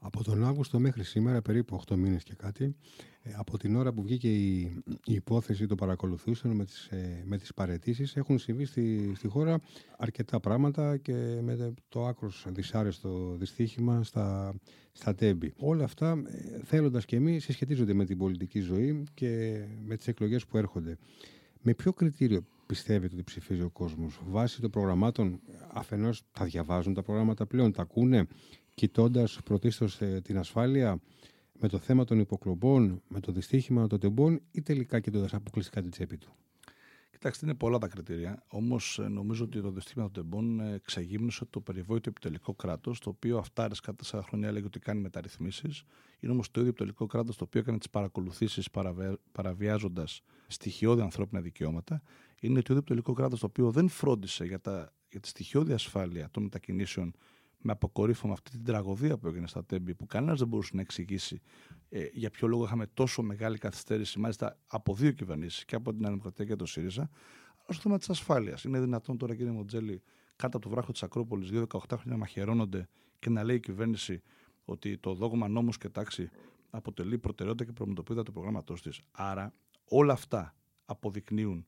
Από 0.00 0.24
τον 0.24 0.44
Αύγουστο 0.44 0.78
μέχρι 0.78 1.04
σήμερα, 1.04 1.42
περίπου 1.42 1.80
8 1.86 1.96
μήνες 1.96 2.22
και 2.22 2.34
κάτι, 2.34 2.76
ε, 3.22 3.30
από 3.36 3.58
την 3.58 3.76
ώρα 3.76 3.92
που 3.92 4.02
βγήκε 4.02 4.28
η, 4.28 4.60
η 5.04 5.14
υπόθεση 5.14 5.66
το 5.66 5.74
παρακολουθούσαν 5.74 6.50
με 6.50 6.64
τις, 6.64 6.86
ε, 6.86 7.22
με 7.26 7.38
τις 7.38 7.54
παρετήσεις, 7.54 8.16
έχουν 8.16 8.38
συμβεί 8.38 8.64
στη, 8.64 9.12
στη 9.16 9.28
χώρα 9.28 9.60
αρκετά 9.98 10.40
πράγματα 10.40 10.96
και 10.96 11.38
με 11.42 11.74
το 11.88 12.06
άκρος 12.06 12.46
δυσάρεστο 12.48 13.36
δυστύχημα 13.38 14.02
στα, 14.02 14.54
στα 14.92 15.14
τέμπη. 15.14 15.52
Όλα 15.56 15.84
αυτά, 15.84 16.22
ε, 16.26 16.60
θέλοντας 16.64 17.04
και 17.04 17.16
εμείς, 17.16 17.44
συσχετίζονται 17.44 17.94
με 17.94 18.04
την 18.04 18.18
πολιτική 18.18 18.60
ζωή 18.60 19.04
και 19.14 19.62
με 19.84 19.96
τις 19.96 20.08
εκλογές 20.08 20.46
που 20.46 20.56
έρχονται. 20.56 20.98
Με 21.62 21.74
ποιο 21.74 21.92
κριτήριο 21.92 22.46
πιστεύετε 22.66 23.14
ότι 23.14 23.24
ψηφίζει 23.24 23.62
ο 23.62 23.70
κόσμος. 23.70 24.20
Βάσει 24.26 24.60
των 24.60 24.70
προγραμμάτων, 24.70 25.40
αφενός 25.72 26.22
θα 26.32 26.44
διαβάζουν 26.44 26.94
τα 26.94 27.02
προγράμματα 27.02 27.46
πλέον, 27.46 27.72
τα 27.72 27.82
ακούνε, 27.82 28.26
κοιτώντας 28.76 29.38
πρωτίστως 29.44 30.00
ε, 30.00 30.20
την 30.24 30.38
ασφάλεια 30.38 31.00
με 31.60 31.68
το 31.68 31.78
θέμα 31.78 32.04
των 32.04 32.18
υποκλοπών, 32.18 33.02
με 33.08 33.20
το 33.20 33.32
δυστύχημα 33.32 33.86
των 33.86 34.00
τεμπών 34.00 34.40
ή 34.50 34.62
τελικά 34.62 35.00
κοιτώντας 35.00 35.34
αποκλειστικά 35.34 35.80
την 35.80 35.90
τσέπη 35.90 36.16
του; 36.16 36.34
Κοιτάξτε, 37.10 37.46
είναι 37.46 37.54
πολλά 37.54 37.78
τα 37.78 37.88
κριτήρια. 37.88 38.44
Όμως 38.48 38.98
ε, 38.98 39.08
νομίζω 39.08 39.44
ότι 39.44 39.60
το 39.60 39.70
δυστύχημα 39.70 40.04
των 40.04 40.12
τεμπών 40.12 40.60
ε, 40.60 40.80
ξεγύμνωσε 40.84 41.44
το 41.44 41.60
περιβόητο 41.60 42.08
επιτελικό 42.08 42.54
κράτος, 42.54 43.00
το 43.00 43.08
οποίο 43.08 43.38
αυτά 43.38 43.68
κατά 43.68 43.94
τέσσερα 43.94 44.22
χρόνια 44.22 44.48
έλεγε 44.48 44.66
ότι 44.66 44.78
κάνει 44.78 45.00
μεταρρυθμίσεις. 45.00 45.82
Είναι 46.20 46.32
όμως 46.32 46.50
το 46.50 46.60
ίδιο 46.60 46.70
επιτελικό 46.70 47.06
κράτος 47.06 47.36
το 47.36 47.44
οποίο 47.44 47.60
έκανε 47.60 47.78
τις 47.78 47.90
παρακολουθήσεις 47.90 48.68
παραβιάζοντας 49.32 50.22
στοιχειώδη 50.46 51.00
ανθρώπινα 51.02 51.40
δικαιώματα. 51.40 52.02
Είναι 52.40 52.54
το 52.54 52.60
ίδιο 52.60 52.76
επιτελικό 52.76 53.12
κράτος 53.12 53.40
το 53.40 53.46
οποίο 53.46 53.70
δεν 53.70 53.88
φρόντισε 53.88 54.44
για, 54.44 54.60
τα, 54.60 54.92
για 55.10 55.20
τη 55.20 55.28
στοιχειώδη 55.28 55.72
ασφάλεια 55.72 56.28
των 56.30 56.42
μετακινήσεων 56.42 57.14
με 57.66 57.72
αποκορύφωμα 57.72 58.32
αυτή 58.32 58.50
την 58.50 58.64
τραγωδία 58.64 59.18
που 59.18 59.26
έγινε 59.26 59.46
στα 59.46 59.64
Τέμπη, 59.64 59.94
που 59.94 60.06
κανένας 60.06 60.38
δεν 60.38 60.48
μπορούσε 60.48 60.70
να 60.74 60.80
εξηγήσει 60.80 61.40
ε, 61.88 62.06
για 62.12 62.30
ποιο 62.30 62.48
λόγο 62.48 62.64
είχαμε 62.64 62.86
τόσο 62.86 63.22
μεγάλη 63.22 63.58
καθυστέρηση, 63.58 64.18
μάλιστα 64.18 64.58
από 64.66 64.94
δύο 64.94 65.10
κυβερνήσεις, 65.10 65.64
και 65.64 65.74
από 65.74 65.92
την 65.92 66.04
Δημοκρατία 66.04 66.44
και 66.44 66.56
το 66.56 66.66
ΣΥΡΙΖΑ, 66.66 67.02
αλλά 67.02 67.72
στο 67.72 67.82
θέμα 67.82 67.98
της 67.98 68.10
ασφάλειας. 68.10 68.64
Είναι 68.64 68.80
δυνατόν 68.80 69.18
τώρα, 69.18 69.34
κύριε 69.34 69.52
Μοντζέλη, 69.52 70.02
κάτω 70.36 70.56
από 70.56 70.66
το 70.66 70.74
βράχο 70.74 70.92
της 70.92 71.02
Ακρόπολης, 71.02 71.50
δύο 71.50 71.60
18 71.60 71.78
χρόνια 71.88 72.12
να 72.12 72.16
μαχαιρώνονται 72.16 72.88
και 73.18 73.30
να 73.30 73.44
λέει 73.44 73.56
η 73.56 73.60
κυβέρνηση 73.60 74.22
ότι 74.64 74.98
το 74.98 75.14
δόγμα 75.14 75.48
νόμους 75.48 75.78
και 75.78 75.88
τάξη 75.88 76.30
αποτελεί 76.70 77.18
προτεραιότητα 77.18 77.64
και 77.64 77.72
προμετωπίδα 77.72 78.22
του 78.22 78.32
προγράμματό 78.32 78.74
της. 78.74 79.00
Άρα 79.10 79.52
όλα 79.88 80.12
αυτά 80.12 80.54
αποδεικνύουν 80.84 81.66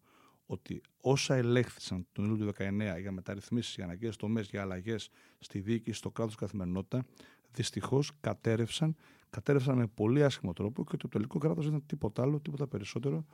ότι 0.51 0.81
όσα 1.01 1.35
ελέγχθησαν 1.35 2.07
τον 2.13 2.25
Ιούλιο 2.25 2.47
του 2.47 2.53
2019 2.59 2.99
για 3.01 3.13
μεταρρυθμίσεις, 3.13 3.75
για 3.75 3.85
αναγκαίες 3.85 4.17
τομές, 4.17 4.49
για 4.49 4.63
αλλαγές 4.63 5.11
στη 5.39 5.61
διοίκηση, 5.61 5.99
στο 5.99 6.11
κράτος 6.11 6.35
καθημερινότητα, 6.35 7.05
δυστυχώς 7.53 8.13
κατέρευσαν, 8.21 8.97
κατέρευσαν 9.31 9.77
με 9.77 9.87
πολύ 9.87 10.25
άσχημο 10.25 10.53
τρόπο 10.53 10.85
και 10.85 10.97
το 10.97 11.09
τελικό 11.09 11.39
κράτος 11.39 11.65
δεν 11.65 11.75
ήταν 11.75 11.87
τίποτα 11.87 12.23
άλλο, 12.23 12.41
τίποτα 12.41 12.67
περισσότερο 12.67 13.27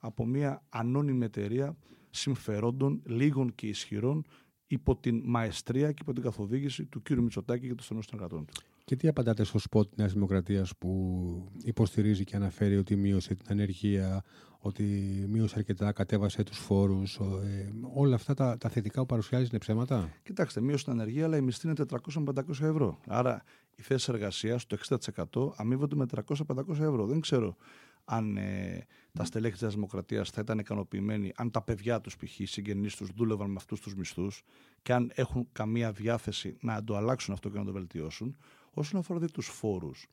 από 0.00 0.26
μια 0.26 0.62
ανώνυμη 0.68 1.24
εταιρεία 1.24 1.76
συμφερόντων 2.10 3.02
λίγων 3.04 3.54
και 3.54 3.66
ισχυρών 3.66 4.24
υπό 4.66 4.96
την 4.96 5.22
μαεστρία 5.24 5.92
και 5.92 5.98
υπό 6.02 6.12
την 6.12 6.22
καθοδήγηση 6.22 6.84
του 6.84 7.02
κ. 7.02 7.10
Μητσοτάκη 7.10 7.66
και 7.66 7.74
των 7.74 7.84
στενών 7.84 8.02
συνεργατών 8.02 8.44
του. 8.44 8.52
Και 8.92 8.98
τι 8.98 9.08
απαντάτε 9.08 9.44
στο 9.44 9.58
σποτ 9.58 9.88
της 9.88 9.96
Νέας 9.96 10.12
Δημοκρατίας 10.12 10.76
που 10.76 11.52
υποστηρίζει 11.62 12.24
και 12.24 12.36
αναφέρει 12.36 12.76
ότι 12.76 12.96
μείωσε 12.96 13.34
την 13.34 13.46
ανεργία, 13.48 14.24
ότι 14.58 14.84
μείωσε 15.28 15.54
αρκετά, 15.58 15.92
κατέβασε 15.92 16.42
τους 16.42 16.58
φόρους. 16.58 17.16
Ε, 17.16 17.72
όλα 17.94 18.14
αυτά 18.14 18.34
τα, 18.34 18.56
τα 18.58 18.68
θετικά 18.68 19.00
που 19.00 19.06
παρουσιάζει 19.06 19.46
είναι 19.50 19.58
ψέματα; 19.58 20.12
Κοιτάξτε, 20.22 20.60
μείωσε 20.60 20.84
την 20.84 20.92
ανεργία, 20.92 21.24
αλλά 21.24 21.36
η 21.36 21.40
μισθή 21.40 21.66
είναι 21.66 21.76
400-500 22.14 22.32
ευρώ. 22.48 23.00
Άρα 23.06 23.42
οι 23.74 23.82
θέσεις 23.82 24.08
εργασίας, 24.08 24.66
το 24.66 24.76
60% 24.76 25.52
αμείβονται 25.56 25.96
με 25.96 26.06
300-500 26.14 26.68
ευρώ. 26.68 27.06
Δεν 27.06 27.20
ξέρω 27.20 27.56
αν 28.04 28.36
ε, 28.36 28.86
τα 29.12 29.24
στελέχη 29.24 29.56
της 29.56 29.74
Δημοκρατίας 29.74 30.30
θα 30.30 30.40
ήταν 30.40 30.58
ικανοποιημένοι, 30.58 31.32
αν 31.36 31.50
τα 31.50 31.62
παιδιά 31.62 32.00
τους, 32.00 32.16
π.χ. 32.16 32.38
οι 32.38 32.46
συγγενείς 32.46 32.96
τους, 32.96 33.08
δούλευαν 33.14 33.50
με 33.50 33.56
αυτούς 33.56 33.80
τους 33.80 33.94
μισθούς 33.94 34.42
και 34.82 34.92
αν 34.92 35.12
έχουν 35.14 35.48
καμία 35.52 35.92
διάθεση 35.92 36.56
να 36.60 36.84
το 36.84 36.96
αλλάξουν 36.96 37.34
αυτό 37.34 37.48
και 37.48 37.58
να 37.58 37.64
το 37.64 37.72
βελτιώσουν. 37.72 38.36
Όσον 38.74 39.00
αφορά 39.00 39.18
δηλαδή 39.18 39.34
τους 39.34 39.46
φόρους 39.46 40.06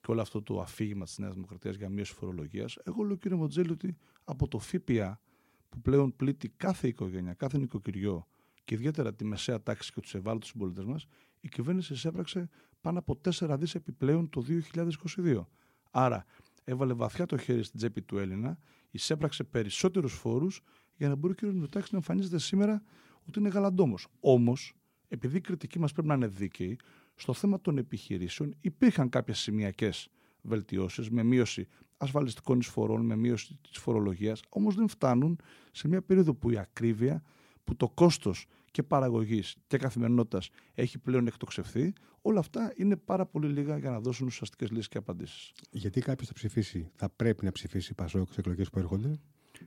και 0.00 0.10
όλο 0.10 0.20
αυτό 0.20 0.42
το 0.42 0.60
αφήγημα 0.60 1.04
της 1.04 1.18
Νέας 1.18 1.34
Δημοκρατίας 1.34 1.76
για 1.76 1.88
μείωση 1.88 2.12
φορολογίας, 2.12 2.76
εγώ 2.84 3.02
λέω 3.02 3.16
κύριε 3.16 3.36
Μοντζέλη 3.36 3.70
ότι 3.70 3.96
από 4.24 4.48
το 4.48 4.58
ΦΠΑ 4.58 5.20
που 5.68 5.80
πλέον 5.80 6.16
πλήττει 6.16 6.48
κάθε 6.48 6.88
οικογένεια, 6.88 7.34
κάθε 7.34 7.58
νοικοκυριό 7.58 8.26
και 8.64 8.74
ιδιαίτερα 8.74 9.14
τη 9.14 9.24
μεσαία 9.24 9.62
τάξη 9.62 9.92
και 9.92 10.00
τους 10.00 10.14
ευάλωτους 10.14 10.48
συμπολίτες 10.48 10.84
μας, 10.84 11.06
η 11.40 11.48
κυβέρνηση 11.48 11.92
εισέπραξε 11.92 12.48
πάνω 12.80 12.98
από 12.98 13.20
4 13.24 13.56
δις 13.58 13.74
επιπλέον 13.74 14.28
το 14.28 14.42
2022. 14.42 15.46
Άρα 15.90 16.24
έβαλε 16.64 16.92
βαθιά 16.92 17.26
το 17.26 17.36
χέρι 17.36 17.62
στην 17.62 17.78
τσέπη 17.78 18.02
του 18.02 18.18
Έλληνα, 18.18 18.58
εισέπραξε 18.90 19.44
περισσότερους 19.44 20.12
φόρους 20.12 20.60
για 20.96 21.08
να 21.08 21.14
μπορεί 21.14 21.32
ο 21.32 21.36
κ. 21.36 21.42
Μητσοτάκης 21.42 21.90
να 21.90 21.96
εμφανίζεται 21.96 22.38
σήμερα 22.38 22.82
ότι 23.28 23.38
είναι 23.38 23.48
γαλαντόμος. 23.48 24.06
Όμως, 24.20 24.74
επειδή 25.08 25.36
η 25.36 25.40
κριτική 25.40 25.78
μας 25.78 25.92
πρέπει 25.92 26.08
να 26.08 26.14
είναι 26.14 26.26
δίκαιη, 26.26 26.78
στο 27.22 27.32
θέμα 27.32 27.60
των 27.60 27.78
επιχειρήσεων 27.78 28.54
υπήρχαν 28.60 29.08
κάποιες 29.08 29.38
σημειακές 29.38 30.08
βελτιώσεις 30.42 31.10
με 31.10 31.22
μείωση 31.22 31.68
ασφαλιστικών 31.96 32.58
εισφορών, 32.58 33.06
με 33.06 33.16
μείωση 33.16 33.58
της 33.70 33.78
φορολογίας, 33.78 34.42
όμως 34.48 34.74
δεν 34.74 34.88
φτάνουν 34.88 35.38
σε 35.70 35.88
μια 35.88 36.02
περίοδο 36.02 36.34
που 36.34 36.50
η 36.50 36.58
ακρίβεια, 36.58 37.22
που 37.64 37.76
το 37.76 37.88
κόστος 37.88 38.46
και 38.70 38.82
παραγωγής 38.82 39.56
και 39.66 39.76
καθημερινότητας 39.76 40.50
έχει 40.74 40.98
πλέον 40.98 41.26
εκτοξευθεί, 41.26 41.92
όλα 42.22 42.38
αυτά 42.38 42.72
είναι 42.76 42.96
πάρα 42.96 43.26
πολύ 43.26 43.48
λίγα 43.48 43.78
για 43.78 43.90
να 43.90 44.00
δώσουν 44.00 44.26
ουσιαστικές 44.26 44.70
λύσεις 44.70 44.88
και 44.88 44.98
απαντήσεις. 44.98 45.52
Γιατί 45.70 46.00
κάποιος 46.00 46.28
θα 46.28 46.34
ψηφίσει, 46.34 46.90
θα 46.94 47.08
πρέπει 47.08 47.44
να 47.44 47.52
ψηφίσει 47.52 47.94
Πασόκ 47.94 48.24
στις 48.24 48.36
εκλογές 48.36 48.70
που 48.70 48.78
έρχονται; 48.78 49.20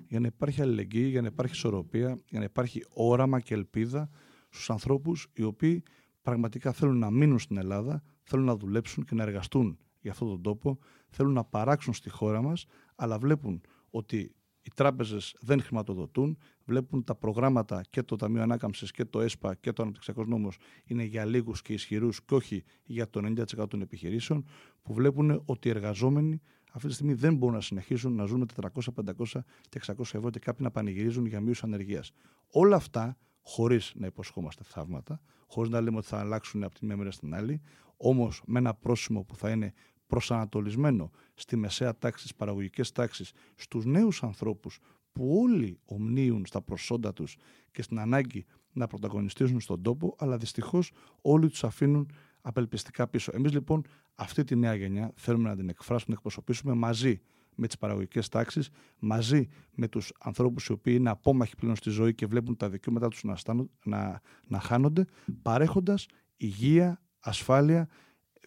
Για 0.08 0.20
να 0.20 0.28
υπάρχει 0.28 0.62
αλληλεγγύη, 0.62 1.08
για 1.10 1.22
να 1.22 1.28
υπάρχει 1.28 1.54
ισορροπία, 1.54 2.20
για 2.30 2.40
να 2.40 2.46
υπάρχει 2.46 2.84
όραμα 2.90 3.40
και 3.40 3.54
ελπίδα 3.54 4.10
στους 4.50 4.70
ανθρώπους 4.70 5.28
οι 5.34 5.44
οποίοι 5.44 5.84
πραγματικά 6.26 6.72
θέλουν 6.72 6.98
να 6.98 7.12
μείνουν 7.12 7.40
στην 7.40 7.58
Ελλάδα, 7.58 8.04
θέλουν 8.24 8.46
να 8.46 8.56
δουλέψουν 8.56 9.04
και 9.04 9.16
να 9.16 9.24
εργαστούν 9.24 9.78
για 10.02 10.12
αυτόν 10.12 10.28
τον 10.28 10.42
τόπο, 10.42 10.78
θέλουν 11.10 11.34
να 11.34 11.44
παράξουν 11.44 11.94
στη 11.94 12.10
χώρα 12.10 12.42
μας, 12.42 12.66
αλλά 12.96 13.18
βλέπουν 13.18 13.62
ότι 13.90 14.36
οι 14.62 14.70
τράπεζες 14.76 15.36
δεν 15.40 15.62
χρηματοδοτούν, 15.62 16.38
βλέπουν 16.64 17.04
τα 17.04 17.16
προγράμματα 17.16 17.82
και 17.90 18.04
το 18.04 18.16
Ταμείο 18.16 18.42
Ανάκαμψης 18.42 18.92
και 18.92 19.06
το 19.06 19.22
ΕΣΠΑ 19.22 19.56
και 19.56 19.72
το 19.72 19.82
Αναπτυξιακός 19.82 20.28
Νόμος 20.28 20.58
είναι 20.86 21.04
για 21.04 21.26
λίγους 21.26 21.62
και 21.62 21.74
ισχυρούς 21.74 22.26
και 22.26 22.34
όχι 22.34 22.64
για 22.84 23.10
το 23.10 23.22
90% 23.60 23.70
των 23.70 23.82
επιχειρήσεων, 23.82 24.46
που 24.82 24.94
βλέπουν 24.94 25.42
ότι 25.46 25.68
οι 25.68 25.72
εργαζόμενοι 25.72 26.42
αυτή 26.72 26.88
τη 26.88 26.94
στιγμή 26.94 27.14
δεν 27.14 27.36
μπορούν 27.36 27.56
να 27.56 27.62
συνεχίσουν 27.62 28.16
να 28.16 28.26
ζουν 28.26 28.40
με 28.40 28.46
400, 28.74 28.94
500 28.94 29.40
και 29.70 29.80
600 29.86 30.00
ευρώ 30.00 30.30
και 30.30 30.40
κάποιοι 30.40 30.60
να 30.60 30.72
πανηγυρίζουν 30.72 31.26
για 31.26 31.42
μείωση 31.42 31.62
ανεργίας. 31.64 32.12
Όλα 32.48 32.76
αυτά 32.76 33.18
χωρίς 33.46 33.92
να 33.96 34.06
υποσχόμαστε 34.06 34.64
θαύματα, 34.64 35.22
χωρίς 35.48 35.70
να 35.72 35.82
λέμε 35.82 35.98
ότι 35.98 36.08
θα 36.08 36.20
αλλάξουν 36.20 36.64
από 36.64 36.76
τη 36.76 36.86
μία 36.86 36.98
μέρα 36.98 37.12
στην 37.12 37.36
άλλη, 37.36 37.62
όμως 37.98 38.42
με 38.46 38.60
ένα 38.60 38.74
πρόσημο 38.74 39.24
που 39.24 39.36
θα 39.36 39.50
είναι 39.50 39.74
προσανατολισμένο 40.08 41.12
στη 41.34 41.56
μεσαία 41.56 41.98
τάξη, 41.98 42.20
στις 42.20 42.36
παραγωγικές 42.36 42.92
τάξεις, 42.92 43.32
στους 43.56 43.86
νέους 43.86 44.24
ανθρώπους 44.24 44.80
που 45.12 45.40
όλοι 45.42 45.80
ομνίουν 45.86 46.46
στα 46.46 46.62
προσόντα 46.62 47.14
τους 47.14 47.38
και 47.72 47.82
στην 47.82 48.00
ανάγκη 48.00 48.46
να 48.74 48.88
πρωταγωνιστήσουν 48.88 49.60
στον 49.60 49.82
τόπο, 49.82 50.16
αλλά 50.18 50.38
δυστυχώς 50.38 50.92
όλοι 51.22 51.50
τους 51.50 51.64
αφήνουν 51.64 52.12
απελπιστικά 52.42 53.08
πίσω. 53.08 53.32
Εμείς 53.34 53.52
λοιπόν 53.52 53.86
αυτή 54.16 54.44
τη 54.44 54.56
νέα 54.56 54.76
γενιά 54.76 55.12
θέλουμε 55.16 55.50
να 55.50 55.56
την 55.56 55.70
εκφράσουμε, 55.70 56.08
να 56.08 56.14
εκπροσωπήσουμε 56.14 56.74
μαζί 56.74 57.22
με 57.56 57.68
τις 57.68 57.78
παραγωγικές 57.78 58.30
τάξεις, 58.30 58.70
μαζί 59.00 59.48
με 59.72 59.88
τους 59.88 60.14
ανθρώπους 60.20 60.66
οι 60.66 60.72
οποίοι 60.72 60.96
είναι 60.98 61.10
απόμαχοι 61.10 61.56
πλέον 61.56 61.76
στη 61.76 61.90
ζωή 61.90 62.14
και 62.14 62.26
βλέπουν 62.26 62.58
τα 62.58 62.70
δικαιώματά 62.70 63.08
τους 63.08 63.24
να, 63.24 63.38
να, 63.84 64.22
να 64.48 64.60
χάνονται, 64.60 65.06
παρέχοντας 65.42 66.08
υγεία, 66.38 67.02
ασφάλεια, 67.20 67.88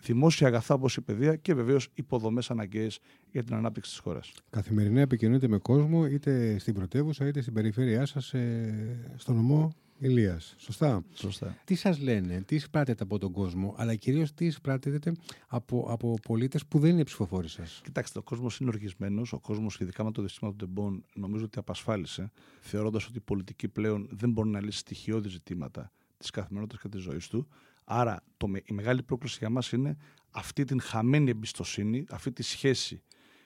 δημόσια 0.03 0.47
αγαθά 0.47 0.75
όπως 0.75 0.97
η 0.97 1.01
παιδεία 1.01 1.37
και 1.37 1.55
βεβαίως 1.55 1.89
υποδομές 1.95 2.51
αναγκαίες 2.51 2.99
για 3.31 3.45
την 3.45 3.55
ανάπτυξη 3.55 3.91
της 3.91 3.99
χώρας. 3.99 4.33
Καθημερινά 4.51 5.01
επικοινωνείτε 5.01 5.49
με 5.49 5.59
κόσμο 5.59 6.07
είτε 6.07 6.59
στην 6.59 6.75
πρωτεύουσα 6.75 7.27
είτε 7.27 7.41
στην 7.41 7.53
περιφέρειά 7.53 8.07
σας, 8.07 8.35
ε, 8.35 9.15
στο 9.17 9.33
νομό 9.33 9.73
Ηλίας. 10.01 10.55
Σωστά. 10.59 11.05
Σωστά. 11.15 11.57
Τι 11.65 11.75
σας 11.75 12.01
λένε, 12.01 12.43
τι 12.43 12.55
εισπράττετε 12.55 13.03
από 13.03 13.19
τον 13.19 13.33
κόσμο, 13.33 13.75
αλλά 13.77 13.95
κυρίως 13.95 14.35
τι 14.35 14.45
εισπράττετε 14.47 15.13
από, 15.47 15.87
από 15.89 16.15
πολίτες 16.23 16.67
που 16.67 16.79
δεν 16.79 16.91
είναι 16.91 17.05
ψηφοφόροι 17.05 17.49
σας; 17.49 17.81
Κοιτάξτε, 17.85 18.19
ο 18.19 18.23
κόσμος 18.23 18.59
είναι 18.59 18.71
οργισμένος. 18.71 19.33
Ο 19.33 19.39
κόσμος, 19.41 19.81
ειδικά 19.81 20.05
με 20.05 20.13
το 20.13 20.23
δυστύμα 20.23 20.55
των 20.55 20.59
τεμπών, 20.59 21.05
νομίζω 21.15 21.45
ότι 21.45 21.59
απασφάλισε, 21.59 22.31
θεωρώντας 22.61 23.07
ότι 23.07 23.17
η 23.17 23.21
πολιτική 23.21 23.69
πλέον 23.69 24.09
δεν 24.11 24.31
μπορεί 24.31 24.49
να 24.49 24.63
λύσει 24.63 24.79
στοιχειώδη 24.79 25.29
ζητήματα 25.29 25.93
της 26.19 26.31
καθημερινότητας 26.31 26.83
και 26.83 26.89
της 26.89 27.01
ζωής 27.01 27.29
του. 27.29 27.49
Άρα, 27.90 28.24
το, 28.37 28.48
η 28.64 28.72
μεγάλη 28.72 29.03
πρόκληση 29.03 29.37
για 29.38 29.51
μας 29.51 29.72
είναι 29.72 29.96
αυτή 30.31 30.64
την 30.64 30.81
χαμένη 30.81 31.31
εμπιστοσύνη, 31.31 32.05
αυτή 32.11 32.33
τη 32.33 32.42
σχέση 32.42 33.03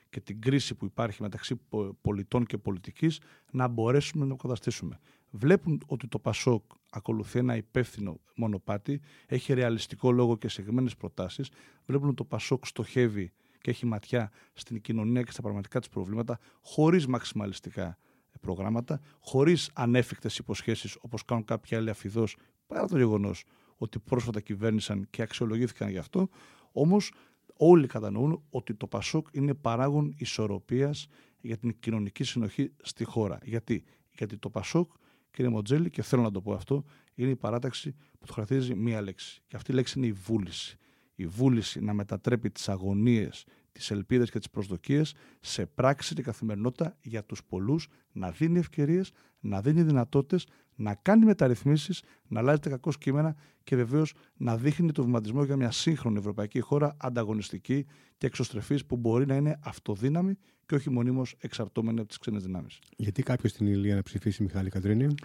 και 0.09 0.19
την 0.19 0.41
κρίση 0.41 0.75
που 0.75 0.85
υπάρχει 0.85 1.21
μεταξύ 1.21 1.59
πολιτών 2.01 2.45
και 2.45 2.57
πολιτικής 2.57 3.19
να 3.51 3.67
μπορέσουμε 3.67 4.25
να 4.25 4.33
αποκαταστήσουμε. 4.33 4.99
βλέπουν 5.29 5.81
ότι 5.85 6.07
το 6.07 6.19
Πασόκ 6.19 6.63
ακολουθεί 6.89 7.39
ένα 7.39 7.55
υπεύθυνο 7.55 8.19
μονοπάτι, 8.35 9.01
έχει 9.27 9.53
ρεαλιστικό 9.53 10.11
λόγο 10.11 10.37
και 10.37 10.49
συγκεκριμένες 10.49 10.95
προτάσεις, 10.95 11.49
βλέπουν 11.85 12.07
ότι 12.07 12.15
το 12.15 12.25
Πασόκ 12.25 12.65
στοχεύει 12.65 13.31
και 13.61 13.69
έχει 13.69 13.85
ματιά 13.85 14.31
στην 14.53 14.81
κοινωνία 14.81 15.21
και 15.21 15.31
στα 15.31 15.41
πραγματικά 15.41 15.79
της 15.79 15.89
προβλήματα, 15.89 16.39
χωρίς 16.61 17.07
μαξιμαλιστικά 17.07 17.97
προγράμματα, 18.41 18.99
χωρίς 19.19 19.69
ανέφικτες 19.73 20.37
υποσχέσεις 20.37 20.97
όπως 21.01 21.25
κάνουν 21.25 21.45
κάποιοι 21.45 21.77
άλλοι 21.77 21.89
αφιδός, 21.89 22.37
παρά 22.67 22.87
το 22.87 22.97
γεγονός 22.97 23.43
ότι 23.83 23.99
πρόσφατα 23.99 24.41
κυβέρνησαν 24.41 25.07
και 25.09 25.21
αξιολογήθηκαν 25.21 25.89
γι' 25.89 25.97
αυτό. 25.97 26.29
Όμως 26.71 27.13
όλοι 27.57 27.87
κατανοούν 27.87 28.43
ότι 28.49 28.73
το 28.73 28.87
Πασόκ 28.87 29.27
είναι 29.31 29.53
παράγον 29.53 30.13
ισορροπίας 30.17 31.07
για 31.41 31.57
την 31.57 31.75
κοινωνική 31.79 32.23
συνοχή 32.23 32.71
στη 32.81 33.03
χώρα. 33.03 33.39
Γιατί, 33.43 33.83
Γιατί 34.17 34.37
το 34.37 34.49
Πασόκ, 34.49 34.91
κύριε 35.31 35.51
Μοντζέλη, 35.51 35.89
και 35.89 36.01
θέλω 36.01 36.21
να 36.21 36.31
το 36.31 36.41
πω 36.41 36.53
αυτό, 36.53 36.83
είναι 37.15 37.29
η 37.29 37.35
παράταξη 37.35 37.91
που 37.91 38.25
του 38.25 38.33
χαρακτηρίζει 38.33 38.75
μία 38.75 39.01
λέξη. 39.01 39.41
Και 39.47 39.55
αυτή 39.55 39.71
η 39.71 39.75
λέξη 39.75 39.97
είναι 39.97 40.07
η 40.07 40.11
βούληση. 40.11 40.77
Η 41.15 41.27
βούληση 41.27 41.81
να 41.81 41.93
μετατρέπει 41.93 42.49
τις 42.49 42.69
αγωνίες, 42.69 43.45
τις 43.71 43.91
ελπίδες 43.91 44.31
και 44.31 44.39
τις 44.39 44.49
προσδοκίες 44.49 45.13
σε 45.39 45.65
πράξη 45.65 46.15
και 46.15 46.21
καθημερινότητα 46.21 46.97
για 47.01 47.23
τους 47.23 47.43
πολλούς, 47.43 47.87
να 48.11 48.31
δίνει 48.31 48.59
ευκαιρίες, 48.59 49.11
να 49.39 49.61
δίνει 49.61 49.83
δυνατότητες, 49.83 50.47
να 50.75 50.95
κάνει 50.95 51.25
μεταρρυθμίσεις, 51.25 52.03
να 52.27 52.39
αλλάζει 52.39 52.59
τα 52.59 52.69
κακό 52.69 52.91
κείμενα 52.99 53.35
και 53.63 53.75
βεβαίως 53.75 54.13
να 54.37 54.57
δείχνει 54.57 54.91
το 54.91 55.03
βηματισμό 55.03 55.43
για 55.43 55.55
μια 55.55 55.71
σύγχρονη 55.71 56.17
ευρωπαϊκή 56.17 56.59
χώρα 56.59 56.95
ανταγωνιστική 56.97 57.85
και 58.17 58.27
εξωστρεφής 58.27 58.85
που 58.85 58.97
μπορεί 58.97 59.25
να 59.25 59.35
είναι 59.35 59.59
αυτοδύναμη 59.63 60.37
και 60.65 60.75
όχι 60.75 60.89
μονίμως 60.89 61.35
εξαρτώμενη 61.39 61.99
από 61.99 62.07
τις 62.07 62.17
ξένες 62.17 62.43
δυνάμεις. 62.43 62.79
Γιατί 62.97 63.23
κάποιος 63.23 63.51
στην 63.51 63.67
Ηλία 63.67 63.95
να 63.95 64.01
ψηφίσει 64.01 64.43
Μιχάλη 64.43 64.69
Κατρίνη. 64.69 65.15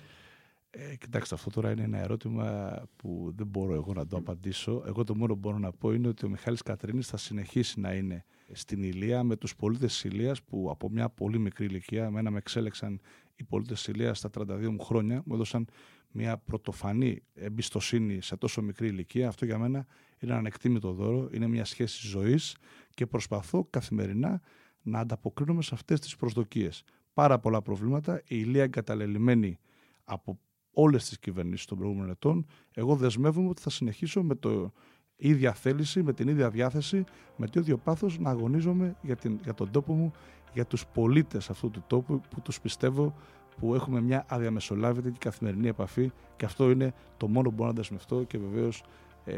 Ε, 0.71 0.97
κοιτάξτε, 0.97 1.35
αυτό 1.35 1.51
τώρα 1.51 1.71
είναι 1.71 1.83
ένα 1.83 1.99
ερώτημα 1.99 2.77
που 2.97 3.33
δεν 3.37 3.47
μπορώ 3.47 3.75
εγώ 3.75 3.93
να 3.93 4.07
το 4.07 4.17
απαντήσω. 4.17 4.83
Εγώ 4.87 5.05
το 5.05 5.15
μόνο 5.15 5.33
που 5.33 5.39
μπορώ 5.39 5.59
να 5.59 5.73
πω 5.73 5.93
είναι 5.93 6.09
ότι 6.09 6.27
ο 6.27 6.29
Μιχάλης 6.29 6.63
Κατρίνης 6.63 7.07
θα 7.07 7.17
συνεχίσει 7.17 7.81
να 7.81 7.95
είναι 7.95 8.25
στην 8.53 8.83
Ηλία 8.83 9.23
με 9.23 9.37
τους 9.37 9.57
πολίτες 9.57 9.93
της 9.93 10.05
Ηλίας 10.05 10.43
που 10.43 10.69
από 10.71 10.91
μια 10.91 11.09
πολύ 11.09 11.39
μικρή 11.39 11.65
ηλικία, 11.65 12.05
εμένα 12.05 12.31
με 12.31 12.39
εξέλεξαν 12.39 13.01
οι 13.39 13.45
πολίτες 13.45 13.83
της 13.83 13.95
Ηλίας 13.95 14.19
στα 14.19 14.31
32 14.39 14.69
μου 14.69 14.81
χρόνια, 14.81 15.23
μου 15.27 15.35
έδωσαν 15.35 15.67
μια 16.11 16.39
πρωτοφανή 16.39 17.23
εμπιστοσύνη 17.35 18.23
σε 18.23 18.37
τόσο 18.37 18.63
μικρή 18.63 18.87
ηλικία. 18.87 19.29
Αυτό 19.29 19.45
για 19.45 19.59
μένα 19.59 19.79
είναι 20.19 20.31
ένα 20.31 20.37
ανεκτήμητο 20.37 20.93
δώρο, 20.93 21.29
είναι 21.33 21.47
μια 21.47 21.65
σχέση 21.65 22.07
ζωής 22.07 22.57
και 22.95 23.07
προσπαθώ 23.07 23.67
καθημερινά 23.71 24.41
να 24.83 24.99
ανταποκρίνομαι 24.99 25.63
σε 25.63 25.75
αυτές 25.75 26.01
τις 26.01 26.17
προσδοκίες. 26.17 26.85
Πάρα 27.13 27.39
πολλά 27.39 27.63
προβλήματα, 27.63 28.19
η 28.19 28.23
Ηλία 28.29 28.63
εγκαταλελειμμένη 28.63 29.59
από 30.05 30.39
όλες 30.71 31.09
τις 31.09 31.19
κυβερνήσεις 31.19 31.67
των 31.67 31.79
προηγούμενων 31.79 32.11
ετών, 32.11 32.47
εγώ 32.75 32.97
δεσμεύομαι 32.97 33.49
ότι 33.49 33.63
θα 33.63 33.71
συνεχίσω 33.71 34.23
με 34.23 34.35
το 34.35 34.73
ίδια 35.17 35.53
θέληση, 35.53 36.03
με 36.03 36.13
την 36.13 36.29
ίδια 36.29 36.51
διάθεση, 36.51 37.05
με 37.37 37.47
το 37.47 37.61
ίδιο 37.61 37.77
πάθος 37.79 38.19
να 38.19 38.31
αγωνίζομαι 38.31 38.97
για, 39.03 39.17
την, 39.17 39.39
για 39.43 39.55
τον 39.55 39.71
τόπο 39.71 39.93
μου, 39.93 40.13
για 40.55 40.65
τους 40.65 40.87
πολίτες 40.87 41.51
αυτού 41.51 41.71
του 41.71 41.85
τόπου 41.87 42.21
που 42.31 42.41
τους 42.41 42.61
πιστεύω 42.61 43.15
που 43.61 43.75
έχουμε 43.75 44.01
μια 44.01 44.25
αδιαμεσολάβητη 44.29 45.11
και 45.11 45.19
καθημερινή 45.21 45.69
επαφή 45.69 46.13
και 46.37 46.45
αυτό 46.45 46.71
είναι 46.71 46.95
το 47.17 47.29
μόνο 47.29 47.49
που 47.49 47.55
μπορώ 47.55 47.69
να 47.69 47.75
δεσμευτώ 47.75 48.23
και 48.23 48.39
βεβαίως 48.39 48.85
ε, 49.25 49.35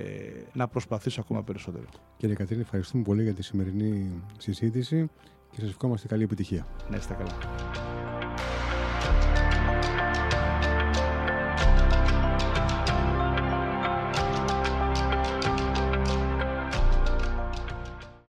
να 0.53 0.69
προσπαθήσω 0.69 1.21
ακόμα 1.21 1.43
περισσότερο. 1.43 1.85
Κύριε 2.17 2.35
Κατρίνη, 2.35 2.61
ευχαριστούμε 2.61 3.03
πολύ 3.03 3.23
για 3.23 3.35
τη 3.35 3.43
σημερινή 3.43 4.23
συζήτηση 4.39 5.11
και 5.51 5.61
σας 5.61 5.71
ευχόμαστε 5.71 6.09
καλή 6.09 6.23
επιτυχία. 6.23 6.67
Να 6.91 6.97
είστε 6.97 7.15
καλά. 7.15 8.00